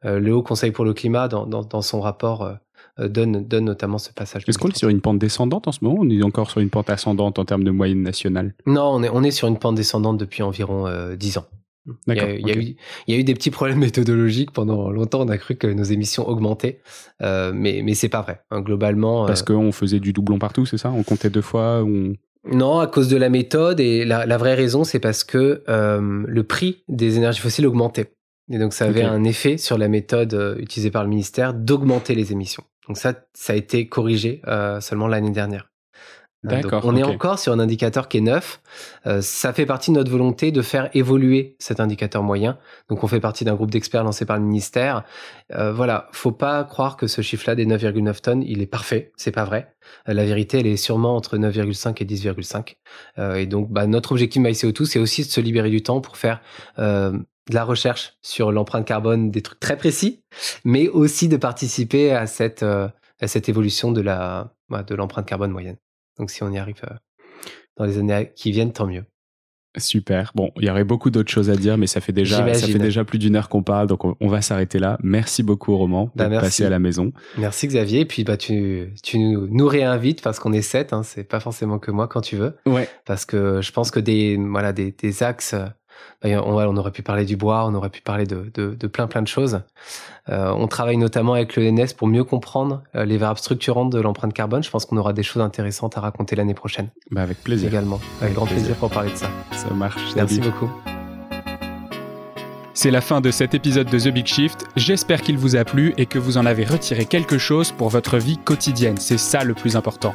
[0.05, 2.55] Euh, le Haut Conseil pour le climat, dans, dans, son rapport, euh,
[2.99, 4.45] euh, donne, donne notamment ce passage.
[4.47, 5.99] Est-ce qu'on est sur une pente descendante en ce moment?
[6.01, 8.55] On est encore sur une pente ascendante en termes de moyenne nationale?
[8.66, 11.47] Non, on est, on est sur une pente descendante depuis environ 10 ans.
[12.07, 12.76] Il y, a, il, y a eu,
[13.07, 15.20] il y, a, eu, des petits problèmes méthodologiques pendant longtemps.
[15.20, 16.80] On a cru que nos émissions augmentaient,
[17.22, 18.43] euh, mais mais c'est pas vrai.
[18.51, 20.91] Hein, globalement, parce euh, qu'on faisait du doublon partout, c'est ça?
[20.91, 21.84] On comptait deux fois
[22.51, 26.24] Non, à cause de la méthode et la, la vraie raison, c'est parce que euh,
[26.26, 28.12] le prix des énergies fossiles augmentait.
[28.51, 32.16] Et donc ça avait un effet sur la méthode euh, utilisée par le ministère d'augmenter
[32.16, 32.64] les émissions.
[32.88, 35.69] Donc ça, ça a été corrigé euh, seulement l'année dernière.
[36.43, 36.82] D'accord.
[36.86, 38.62] On est encore sur un indicateur qui est neuf.
[39.07, 42.57] Euh, ça fait partie de notre volonté de faire évoluer cet indicateur moyen.
[42.88, 45.05] Donc on fait partie d'un groupe d'experts lancé par le ministère.
[45.53, 49.12] Euh, voilà, faut pas croire que ce chiffre-là des 9,9 tonnes, il est parfait.
[49.16, 49.74] C'est pas vrai.
[50.09, 52.76] Euh, la vérité, elle est sûrement entre 9,5 et 10,5.
[53.18, 56.16] Euh, et donc bah, notre objectif MyCO2, c'est aussi de se libérer du temps pour
[56.16, 56.41] faire
[56.78, 60.22] euh, de la recherche sur l'empreinte carbone, des trucs très précis,
[60.64, 65.51] mais aussi de participer à cette à cette évolution de la bah, de l'empreinte carbone
[65.51, 65.76] moyenne.
[66.20, 66.94] Donc si on y arrive euh,
[67.78, 69.04] dans les années qui viennent, tant mieux.
[69.78, 70.32] Super.
[70.34, 72.78] Bon, il y aurait beaucoup d'autres choses à dire, mais ça fait déjà, ça fait
[72.78, 74.98] déjà plus d'une heure qu'on parle, donc on, va s'arrêter là.
[75.02, 77.12] Merci beaucoup, Roman, bah, d'être passé à la maison.
[77.38, 78.00] Merci, Xavier.
[78.00, 81.78] Et puis, bah, tu, tu nous, réinvites parce qu'on est sept, hein, c'est pas forcément
[81.78, 82.56] que moi quand tu veux.
[82.66, 82.88] Ouais.
[83.06, 85.54] Parce que je pense que des, voilà, des, des axes
[86.24, 89.28] on, aurait pu parler du bois, on aurait pu parler de, de, plein plein de
[89.28, 89.61] choses.
[90.28, 94.01] Euh, on travaille notamment avec le NS pour mieux comprendre euh, les variables structurantes de
[94.01, 94.62] l'empreinte carbone.
[94.62, 96.88] Je pense qu'on aura des choses intéressantes à raconter l'année prochaine.
[97.11, 97.68] Bah avec plaisir.
[97.68, 98.01] Également.
[98.20, 98.74] Avec, grand plaisir.
[98.76, 99.30] pour parler de ça.
[99.53, 100.14] Ça marche.
[100.14, 100.70] Merci beaucoup.
[102.74, 104.64] C'est la fin de cet épisode de The Big Shift.
[104.76, 108.16] J'espère qu'il vous a plu et que vous en avez retiré quelque chose pour votre
[108.16, 108.96] vie quotidienne.
[108.96, 110.14] C'est ça le plus important.